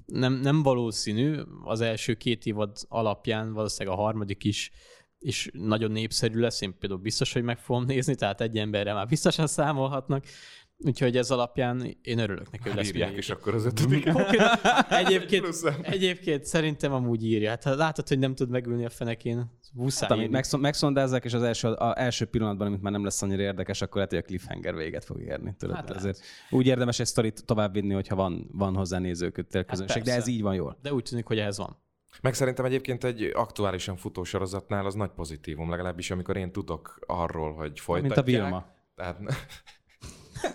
nem, 0.05 0.33
nem 0.33 0.63
valószínű, 0.63 1.39
az 1.63 1.81
első 1.81 2.13
két 2.13 2.45
évad 2.45 2.77
alapján 2.87 3.53
valószínűleg 3.53 3.97
a 3.97 4.01
harmadik 4.01 4.43
is 4.43 4.71
és 5.19 5.49
nagyon 5.53 5.91
népszerű 5.91 6.39
lesz, 6.39 6.61
én 6.61 6.77
például 6.79 7.01
biztos, 7.01 7.33
hogy 7.33 7.43
meg 7.43 7.59
fogom 7.59 7.85
nézni, 7.85 8.15
tehát 8.15 8.41
egy 8.41 8.57
emberre 8.57 8.93
már 8.93 9.07
biztosan 9.07 9.47
számolhatnak, 9.47 10.25
úgyhogy 10.77 11.17
ez 11.17 11.31
alapján 11.31 11.97
én 12.01 12.19
örülök 12.19 12.51
neki, 12.51 12.67
hogy 12.69 12.77
lesz 12.77 12.87
Írják 12.89 13.17
is 13.17 13.29
akkor 13.29 13.53
az 13.53 13.65
ötödik. 13.65 14.09
Egyébként, 14.89 15.45
egyébként 15.81 16.45
szerintem 16.45 16.93
amúgy 16.93 17.25
írja. 17.25 17.49
Hát 17.49 17.63
látod, 17.63 18.07
hogy 18.07 18.19
nem 18.19 18.35
tud 18.35 18.49
megülni 18.49 18.85
a 18.85 18.89
fenekén, 18.89 19.51
muszáj 19.73 20.09
Hát, 20.09 20.17
amit 20.17 20.59
megszondázzák, 20.59 21.25
és 21.25 21.33
az 21.33 21.41
első, 21.43 21.67
a 21.67 21.99
első 21.99 22.25
pillanatban, 22.25 22.67
amit 22.67 22.81
már 22.81 22.91
nem 22.91 23.03
lesz 23.03 23.21
annyira 23.21 23.41
érdekes, 23.41 23.81
akkor 23.81 23.95
lehet, 23.95 24.09
hogy 24.09 24.19
a 24.19 24.25
cliffhanger 24.25 24.75
véget 24.75 25.05
fog 25.05 25.21
érni. 25.21 25.55
Tudod? 25.57 25.75
Hát 25.75 25.87
Hát 25.87 25.97
ezért 25.97 26.19
úgy 26.49 26.65
érdemes 26.67 26.99
egy 26.99 27.05
sztorit 27.05 27.45
továbbvinni, 27.45 27.93
hogyha 27.93 28.15
van, 28.15 28.49
van 28.51 28.75
hozzá 28.75 28.99
nézőköttel 28.99 29.63
közönség, 29.63 30.03
de 30.03 30.11
persze. 30.11 30.19
ez 30.19 30.27
így 30.35 30.41
van 30.41 30.55
jól. 30.55 30.77
De 30.81 30.93
úgy 30.93 31.03
tűnik, 31.03 31.25
hogy 31.25 31.39
ehhez 31.39 31.57
van. 31.57 31.77
Meg 32.21 32.33
szerintem 32.33 32.65
egyébként 32.65 33.03
egy 33.03 33.31
aktuálisan 33.33 33.95
futó 33.95 34.23
sorozatnál 34.23 34.85
az 34.85 34.93
nagy 34.93 35.09
pozitívum, 35.09 35.69
legalábbis 35.69 36.11
amikor 36.11 36.37
én 36.37 36.51
tudok 36.51 36.99
arról, 37.07 37.53
hogy 37.53 37.65
Mint 37.65 37.79
folytatják. 37.79 38.17
a 38.17 38.21
Vilma. 38.23 38.65
Tehát 38.95 39.19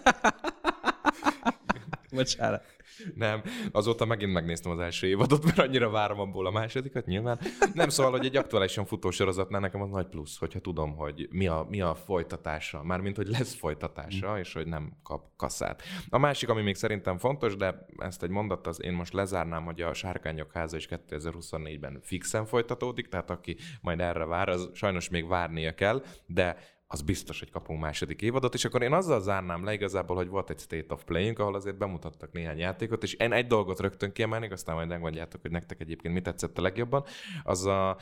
Bocsánat. 2.14 2.64
nem, 3.14 3.42
azóta 3.72 4.04
megint 4.04 4.32
megnéztem 4.32 4.72
az 4.72 4.78
első 4.78 5.06
évadot, 5.06 5.44
mert 5.44 5.58
annyira 5.58 5.90
várom 5.90 6.20
abból 6.20 6.46
a 6.46 6.50
másodikat, 6.50 7.06
nyilván. 7.06 7.38
Nem 7.74 7.88
szóval, 7.88 8.12
hogy 8.12 8.24
egy 8.24 8.36
aktuálisan 8.36 8.84
futó 8.84 9.10
sorozatnál 9.10 9.60
nekem 9.60 9.82
az 9.82 9.90
nagy 9.90 10.06
plusz, 10.06 10.38
hogyha 10.38 10.60
tudom, 10.60 10.96
hogy 10.96 11.28
mi 11.30 11.46
a, 11.46 11.66
mi 11.68 11.80
a 11.80 11.94
folytatása, 11.94 12.82
mármint, 12.82 13.16
hogy 13.16 13.28
lesz 13.28 13.54
folytatása, 13.54 14.38
és 14.38 14.52
hogy 14.52 14.66
nem 14.66 14.92
kap 15.02 15.30
kasszát. 15.36 15.82
A 16.08 16.18
másik, 16.18 16.48
ami 16.48 16.62
még 16.62 16.74
szerintem 16.74 17.18
fontos, 17.18 17.56
de 17.56 17.86
ezt 17.98 18.22
egy 18.22 18.30
mondat, 18.30 18.66
az 18.66 18.82
én 18.82 18.92
most 18.92 19.12
lezárnám, 19.12 19.64
hogy 19.64 19.80
a 19.80 19.94
Sárkányok 19.94 20.52
háza 20.52 20.76
is 20.76 20.88
2024-ben 20.90 21.98
fixen 22.02 22.46
folytatódik, 22.46 23.08
tehát 23.08 23.30
aki 23.30 23.56
majd 23.80 24.00
erre 24.00 24.24
vár, 24.24 24.48
az 24.48 24.70
sajnos 24.74 25.08
még 25.08 25.28
várnia 25.28 25.74
kell, 25.74 26.02
de 26.26 26.56
az 26.92 27.02
biztos, 27.02 27.38
hogy 27.38 27.50
kapunk 27.50 27.80
második 27.80 28.22
évadot, 28.22 28.54
és 28.54 28.64
akkor 28.64 28.82
én 28.82 28.92
azzal 28.92 29.20
zárnám 29.20 29.64
le 29.64 29.72
igazából, 29.72 30.16
hogy 30.16 30.28
volt 30.28 30.50
egy 30.50 30.58
State 30.58 30.94
of 30.94 31.04
Playing, 31.04 31.38
ahol 31.38 31.54
azért 31.54 31.78
bemutattak 31.78 32.32
néhány 32.32 32.58
játékot, 32.58 33.02
és 33.02 33.12
én 33.12 33.32
egy 33.32 33.46
dolgot 33.46 33.80
rögtön 33.80 34.12
kiemelnék, 34.12 34.52
aztán 34.52 34.74
majd 34.74 34.88
megmondjátok, 34.88 35.40
hogy 35.40 35.50
nektek 35.50 35.80
egyébként 35.80 36.14
mi 36.14 36.20
tetszett 36.20 36.58
a 36.58 36.62
legjobban, 36.62 37.04
az 37.42 37.64
a 37.64 37.96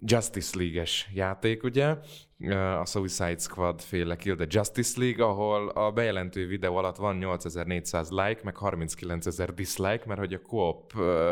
Justice 0.00 0.58
League-es 0.58 1.08
játék, 1.14 1.62
ugye, 1.62 1.96
a 2.80 2.84
Suicide 2.84 3.38
Squad 3.38 3.80
féle 3.80 4.16
Kill 4.16 4.34
the 4.34 4.46
Justice 4.48 5.00
League, 5.00 5.24
ahol 5.24 5.68
a 5.68 5.92
bejelentő 5.92 6.46
videó 6.46 6.76
alatt 6.76 6.96
van 6.96 7.16
8400 7.16 8.10
like, 8.10 8.40
meg 8.42 8.56
39000 8.58 9.54
dislike, 9.54 10.02
mert 10.06 10.20
hogy 10.20 10.34
a 10.34 10.40
ö, 10.96 11.30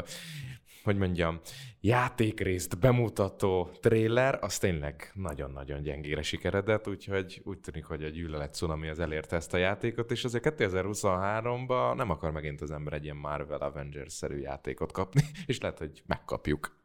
hogy 0.86 0.96
mondjam, 0.96 1.40
játékrészt 1.80 2.78
bemutató 2.78 3.70
trailer, 3.80 4.38
az 4.40 4.58
tényleg 4.58 5.10
nagyon-nagyon 5.14 5.82
gyengére 5.82 6.22
sikeredett, 6.22 6.88
úgyhogy 6.88 7.40
úgy 7.44 7.58
tűnik, 7.58 7.84
hogy 7.84 8.04
a 8.04 8.08
gyűlölet 8.08 8.54
cunami 8.54 8.88
az 8.88 8.98
elérte 8.98 9.36
ezt 9.36 9.54
a 9.54 9.56
játékot, 9.56 10.10
és 10.10 10.24
azért 10.24 10.54
2023-ban 10.58 11.94
nem 11.96 12.10
akar 12.10 12.30
megint 12.30 12.60
az 12.60 12.70
ember 12.70 12.92
egy 12.92 13.04
ilyen 13.04 13.16
Marvel 13.16 13.58
Avengers-szerű 13.58 14.38
játékot 14.38 14.92
kapni, 14.92 15.22
és 15.46 15.60
lehet, 15.60 15.78
hogy 15.78 16.02
megkapjuk. 16.06 16.75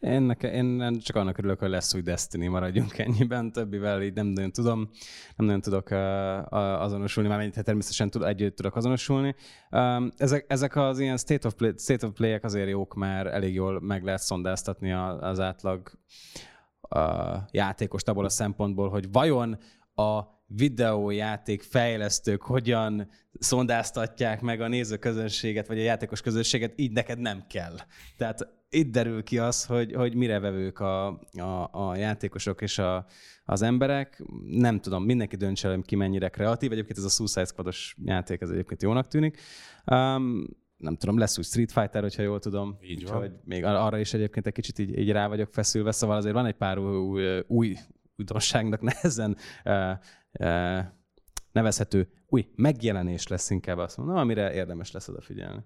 Én, 0.00 0.22
neke, 0.22 0.52
én 0.52 0.98
csak 0.98 1.16
annak 1.16 1.38
örülök, 1.38 1.58
hogy 1.58 1.68
lesz 1.68 1.94
új 1.94 2.00
Destiny, 2.00 2.50
maradjunk 2.50 2.98
ennyiben, 2.98 3.52
többivel 3.52 4.02
így 4.02 4.14
nem 4.14 4.26
nagyon 4.26 4.52
tudom, 4.52 4.90
nem 5.36 5.46
nagyon 5.46 5.60
tudok 5.60 5.90
azonosulni, 6.80 7.28
már 7.28 7.38
mennyit 7.38 7.64
természetesen 7.64 8.10
tud, 8.10 8.22
együtt 8.22 8.56
tudok 8.56 8.76
azonosulni. 8.76 9.34
Ezek, 10.16 10.44
ezek 10.48 10.76
az 10.76 10.98
ilyen 10.98 11.16
state 11.16 11.46
of, 11.46 11.54
play, 11.54 11.72
state 11.76 12.06
of 12.06 12.12
play-ek 12.12 12.44
azért 12.44 12.68
jók, 12.68 12.94
mert 12.94 13.28
elég 13.28 13.54
jól 13.54 13.80
meg 13.80 14.04
lehet 14.04 14.20
szondáztatni 14.20 14.92
az 14.92 15.40
átlag 15.40 15.90
játékost 17.50 18.08
abból 18.08 18.24
a 18.24 18.28
szempontból, 18.28 18.88
hogy 18.88 19.12
vajon 19.12 19.58
a 19.94 20.20
videójáték 20.46 21.62
fejlesztők 21.62 22.42
hogyan 22.42 23.08
szondáztatják 23.38 24.40
meg 24.40 24.60
a 24.60 24.68
nézőközönséget, 24.68 25.66
vagy 25.66 25.78
a 25.78 25.82
játékos 25.82 26.20
közönséget, 26.20 26.72
így 26.76 26.92
neked 26.92 27.18
nem 27.18 27.44
kell. 27.48 27.76
Tehát 28.16 28.60
itt 28.74 28.92
derül 28.92 29.22
ki 29.22 29.38
az, 29.38 29.64
hogy, 29.64 29.92
hogy 29.92 30.14
mire 30.14 30.38
vevők 30.38 30.78
a, 30.78 31.06
a, 31.32 31.68
a 31.72 31.96
játékosok 31.96 32.62
és 32.62 32.78
a, 32.78 33.06
az 33.44 33.62
emberek. 33.62 34.22
Nem 34.44 34.80
tudom, 34.80 35.04
mindenki 35.04 35.36
döntse 35.36 35.68
el, 35.68 35.82
ki 35.82 35.96
mennyire 35.96 36.28
kreatív. 36.28 36.72
Egyébként 36.72 36.98
ez 36.98 37.04
a 37.04 37.08
Suicide 37.08 37.44
Squad-os 37.44 37.96
játék, 38.04 38.40
ez 38.40 38.50
egyébként 38.50 38.82
jónak 38.82 39.08
tűnik. 39.08 39.38
Um, 39.86 40.46
nem 40.76 40.96
tudom, 40.96 41.18
lesz 41.18 41.38
új 41.38 41.44
Street 41.44 41.72
Fighter, 41.72 42.02
hogyha 42.02 42.22
jól 42.22 42.38
tudom. 42.38 42.78
Így 42.80 43.04
van. 43.04 43.16
Úgyhogy 43.16 43.32
még 43.44 43.64
ar- 43.64 43.78
arra 43.78 43.98
is 43.98 44.14
egyébként 44.14 44.46
egy 44.46 44.52
kicsit 44.52 44.78
így, 44.78 44.98
így 44.98 45.10
rá 45.10 45.28
vagyok 45.28 45.48
feszülve, 45.52 45.92
szóval 45.92 46.16
azért 46.16 46.34
van 46.34 46.46
egy 46.46 46.56
pár 46.56 46.78
új, 46.78 47.42
új 47.46 47.76
újdonságnak 48.16 48.80
nehezen 48.90 49.36
uh, 49.64 49.90
uh, 50.38 50.84
nevezhető 51.52 52.08
új 52.26 52.48
megjelenés 52.54 53.26
lesz 53.26 53.50
inkább 53.50 53.78
azt 53.78 53.96
mondom, 53.96 54.16
amire 54.16 54.54
érdemes 54.54 54.92
lesz 54.92 55.08
odafigyelni. 55.08 55.64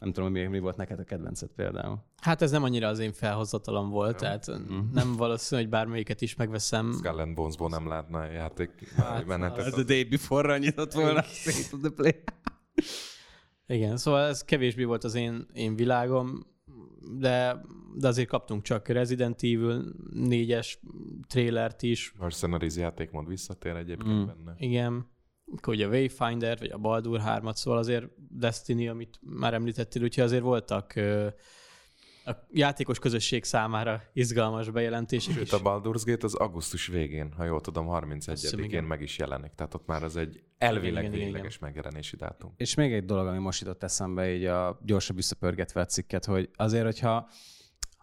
Nem 0.00 0.12
tudom, 0.12 0.32
hogy 0.32 0.40
mi, 0.40 0.46
mi 0.46 0.58
volt 0.58 0.76
neked 0.76 0.98
a 0.98 1.04
kedvenced 1.04 1.48
például. 1.56 2.04
Hát 2.16 2.42
ez 2.42 2.50
nem 2.50 2.62
annyira 2.62 2.88
az 2.88 2.98
én 2.98 3.12
felhozatalom 3.12 3.90
volt, 3.90 4.16
tehát 4.16 4.46
nem 4.92 5.16
valószínű, 5.16 5.60
hogy 5.60 5.70
bármelyiket 5.70 6.20
is 6.20 6.36
megveszem. 6.36 6.92
Skull 6.92 7.18
and 7.18 7.34
Bonesból 7.34 7.68
nem 7.68 7.88
látna 7.88 8.18
a 8.18 8.30
játék 8.30 8.92
Hát, 8.96 9.26
menetet. 9.26 9.66
Ez 9.66 9.78
a 9.78 9.82
day 9.82 10.04
before-ra 10.04 10.58
nyitott 10.58 10.92
volna. 10.92 11.20
The 11.82 11.90
play. 11.96 12.14
Igen, 13.66 13.96
szóval 13.96 14.26
ez 14.26 14.44
kevésbé 14.44 14.84
volt 14.84 15.04
az 15.04 15.14
én, 15.14 15.46
én 15.52 15.76
világom. 15.76 16.46
de, 17.18 17.60
de 17.96 18.08
azért 18.08 18.28
kaptunk 18.28 18.62
csak 18.62 18.88
Resident 18.88 19.42
Evil 19.42 19.94
4-es 20.14 20.74
trailert 21.26 21.82
is. 21.82 22.12
Mercenaries 22.18 22.76
játékmód 22.76 23.28
visszatér 23.28 23.76
egyébként 23.76 24.14
mm. 24.14 24.26
benne. 24.26 24.54
Igen, 24.58 25.06
akkor 25.56 25.74
ugye 25.74 25.86
a 25.86 25.88
Wayfinder, 25.88 26.58
vagy 26.58 26.70
a 26.70 26.78
Baldur 26.78 27.20
3-at, 27.24 27.54
szóval 27.54 27.78
azért 27.78 28.04
Destiny, 28.30 28.88
amit 28.88 29.18
már 29.22 29.54
említettél, 29.54 30.02
úgyhogy 30.02 30.24
azért 30.24 30.42
voltak 30.42 30.94
a 32.24 32.46
játékos 32.50 32.98
közösség 32.98 33.44
számára 33.44 34.02
izgalmas 34.12 34.70
bejelentések 34.70 35.34
Sőt, 35.34 35.42
is. 35.42 35.52
a 35.52 35.58
Baldur's 35.58 36.02
Gate 36.04 36.26
az 36.26 36.34
augusztus 36.34 36.86
végén, 36.86 37.32
ha 37.36 37.44
jól 37.44 37.60
tudom, 37.60 37.86
31-én 37.90 38.82
meg 38.82 39.02
is 39.02 39.18
jelenik. 39.18 39.52
Tehát 39.54 39.74
ott 39.74 39.86
már 39.86 40.02
az 40.02 40.16
egy 40.16 40.42
elvileg 40.58 41.04
igen, 41.04 41.18
végleges 41.18 41.56
igen. 41.56 41.68
megjelenési 41.72 42.16
dátum. 42.16 42.52
És 42.56 42.74
még 42.74 42.92
egy 42.92 43.04
dolog, 43.04 43.26
ami 43.26 43.38
most 43.38 43.60
jutott 43.60 43.82
eszembe, 43.82 44.34
így 44.34 44.44
a 44.44 44.80
gyorsabb 44.82 45.16
visszapörgetve 45.16 45.80
a 45.80 45.84
cikket, 45.84 46.24
hogy 46.24 46.50
azért, 46.56 46.84
hogyha 46.84 47.28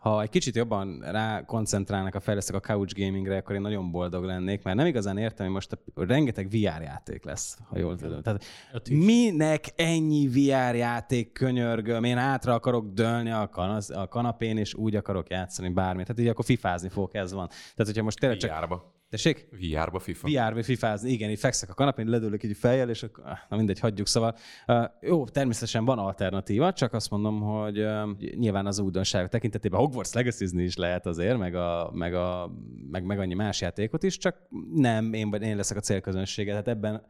ha 0.07 0.21
egy 0.21 0.29
kicsit 0.29 0.55
jobban 0.55 0.99
rá 0.99 1.45
koncentrálnak 1.45 2.15
a 2.15 2.19
fejlesztők 2.19 2.55
a 2.55 2.59
couch 2.59 2.99
gamingre, 2.99 3.37
akkor 3.37 3.55
én 3.55 3.61
nagyon 3.61 3.91
boldog 3.91 4.23
lennék, 4.23 4.63
mert 4.63 4.77
nem 4.77 4.85
igazán 4.85 5.17
értem, 5.17 5.45
hogy 5.45 5.55
most 5.55 5.71
a, 5.71 6.05
rengeteg 6.05 6.47
VR 6.49 6.81
játék 6.81 7.23
lesz, 7.23 7.57
ha 7.69 7.77
jól 7.77 7.95
tudom. 7.95 8.21
Tehát 8.21 8.43
minek 8.89 9.65
ennyi 9.75 10.27
VR 10.27 10.75
játék 10.75 11.31
könyörgöm? 11.31 12.03
Én 12.03 12.17
átra 12.17 12.53
akarok 12.53 12.93
dölni 12.93 13.31
a, 13.31 13.49
kan- 13.49 13.89
a 13.89 14.07
kanapén, 14.07 14.57
és 14.57 14.73
úgy 14.73 14.95
akarok 14.95 15.29
játszani 15.29 15.69
bármit. 15.69 16.05
Tehát 16.05 16.21
így 16.21 16.27
akkor 16.27 16.45
fifázni 16.45 16.89
fogok, 16.89 17.15
ez 17.15 17.33
van. 17.33 17.47
Tehát, 17.47 17.85
hogyha 17.85 18.03
most 18.03 18.19
tényleg 18.19 18.37
csak... 18.37 18.59
VR-ba. 18.59 18.96
Tessék? 19.09 19.47
VR-ba 19.51 19.99
FIFA. 19.99 20.27
VR-ba 20.27 20.63
fifázni, 20.63 21.11
igen, 21.11 21.29
így 21.29 21.39
fekszek 21.39 21.69
a 21.69 21.73
kanapén, 21.73 22.07
ledőlök 22.07 22.43
így 22.43 22.57
fejjel, 22.57 22.89
és 22.89 23.03
akkor, 23.03 23.23
ah, 23.25 23.37
na 23.49 23.57
mindegy, 23.57 23.79
hagyjuk. 23.79 24.07
Szóval 24.07 24.35
uh, 24.67 24.85
jó, 25.01 25.27
természetesen 25.27 25.85
van 25.85 25.99
alternatíva, 25.99 26.73
csak 26.73 26.93
azt 26.93 27.09
mondom, 27.09 27.41
hogy 27.41 27.79
uh, 27.79 28.09
nyilván 28.35 28.65
az 28.65 28.79
újdonságok 28.79 29.29
tekintetében 29.29 29.79
Hogwarts 29.79 30.13
legacy 30.13 30.63
is 30.63 30.75
lehet 30.75 31.05
azért, 31.05 31.37
meg, 31.37 31.55
a, 31.55 31.91
meg, 31.93 32.13
a, 32.13 32.51
meg, 32.91 33.03
meg 33.03 33.19
annyi 33.19 33.33
más 33.33 33.61
játékot 33.61 34.03
is, 34.03 34.17
csak 34.17 34.35
nem, 34.73 35.13
én, 35.13 35.33
én 35.33 35.55
leszek 35.55 35.77
a 35.77 35.81
célközönsége, 35.81 36.49
tehát 36.49 36.67
ebben 36.67 37.05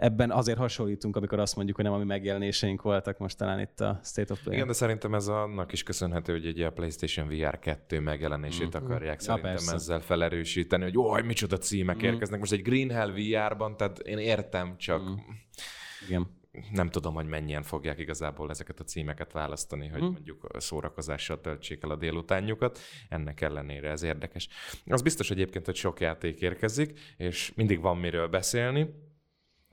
ebben 0.00 0.30
azért 0.30 0.58
hasonlítunk, 0.58 1.16
amikor 1.16 1.38
azt 1.38 1.56
mondjuk, 1.56 1.76
hogy 1.76 1.84
nem 1.84 1.94
a 1.94 1.98
mi 1.98 2.04
megjelenéseink 2.04 2.82
voltak 2.82 3.18
most 3.18 3.36
talán 3.36 3.60
itt 3.60 3.80
a 3.80 4.00
State 4.02 4.32
of 4.32 4.42
Play. 4.42 4.54
Igen, 4.54 4.66
de 4.66 4.72
szerintem 4.72 5.14
ez 5.14 5.28
annak 5.28 5.72
is 5.72 5.82
köszönhető, 5.82 6.32
hogy 6.32 6.46
ugye 6.46 6.66
a 6.66 6.70
PlayStation 6.70 7.28
VR 7.28 7.58
2 7.58 8.00
megjelenését 8.00 8.76
mm. 8.76 8.84
akarják 8.84 9.20
szerintem 9.20 9.56
ja, 9.66 9.72
ezzel 9.72 10.00
felerősíteni, 10.00 10.82
hogy 10.82 10.94
jaj, 10.94 11.22
micsoda 11.22 11.56
címek 11.56 11.96
mm. 11.96 12.04
érkeznek. 12.04 12.38
Most 12.38 12.52
egy 12.52 12.62
Green 12.62 12.90
Hell 12.90 13.10
VR-ban, 13.10 13.76
tehát 13.76 13.98
én 13.98 14.18
értem, 14.18 14.76
csak 14.76 15.02
mm. 15.02 15.14
Igen 16.06 16.38
nem 16.72 16.90
tudom, 16.90 17.14
hogy 17.14 17.26
mennyien 17.26 17.62
fogják 17.62 17.98
igazából 17.98 18.50
ezeket 18.50 18.80
a 18.80 18.84
címeket 18.84 19.32
választani, 19.32 19.88
hogy 19.88 20.00
hmm. 20.00 20.10
mondjuk 20.12 20.46
szórakozással 20.56 21.40
töltsék 21.40 21.82
el 21.82 21.90
a 21.90 21.96
délutánjukat. 21.96 22.78
Ennek 23.08 23.40
ellenére 23.40 23.90
ez 23.90 24.02
érdekes. 24.02 24.48
Az 24.86 25.02
biztos 25.02 25.30
egyébként, 25.30 25.64
hogy 25.64 25.74
sok 25.74 26.00
játék 26.00 26.40
érkezik, 26.40 26.98
és 27.16 27.52
mindig 27.54 27.80
van 27.80 27.96
miről 27.96 28.28
beszélni. 28.28 28.88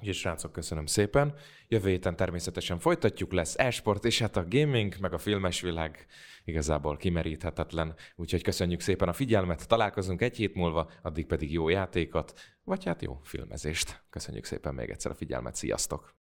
És 0.02 0.18
srácok, 0.18 0.52
köszönöm 0.52 0.86
szépen. 0.86 1.34
Jövő 1.68 1.90
héten 1.90 2.16
természetesen 2.16 2.80
folytatjuk, 2.80 3.32
lesz 3.32 3.58
e-sport, 3.58 4.06
és 4.06 4.20
hát 4.20 4.38
a 4.38 4.46
gaming, 4.50 4.96
meg 5.00 5.14
a 5.14 5.18
filmes 5.18 5.62
világ 5.62 6.06
igazából 6.44 6.98
kimeríthetetlen. 6.98 7.96
Úgyhogy 8.16 8.42
köszönjük 8.42 8.80
szépen 8.80 9.08
a 9.08 9.14
figyelmet, 9.14 9.68
találkozunk 9.68 10.22
egy 10.22 10.36
hét 10.36 10.56
múlva, 10.56 10.90
addig 11.02 11.26
pedig 11.26 11.52
jó 11.52 11.70
játékot, 11.70 12.40
vagy 12.64 12.86
hát 12.86 13.02
jó 13.02 13.20
filmezést. 13.24 14.04
Köszönjük 14.10 14.46
szépen 14.46 14.74
még 14.74 14.90
egyszer 14.90 15.12
a 15.12 15.16
figyelmet, 15.16 15.56
sziasztok! 15.56 16.17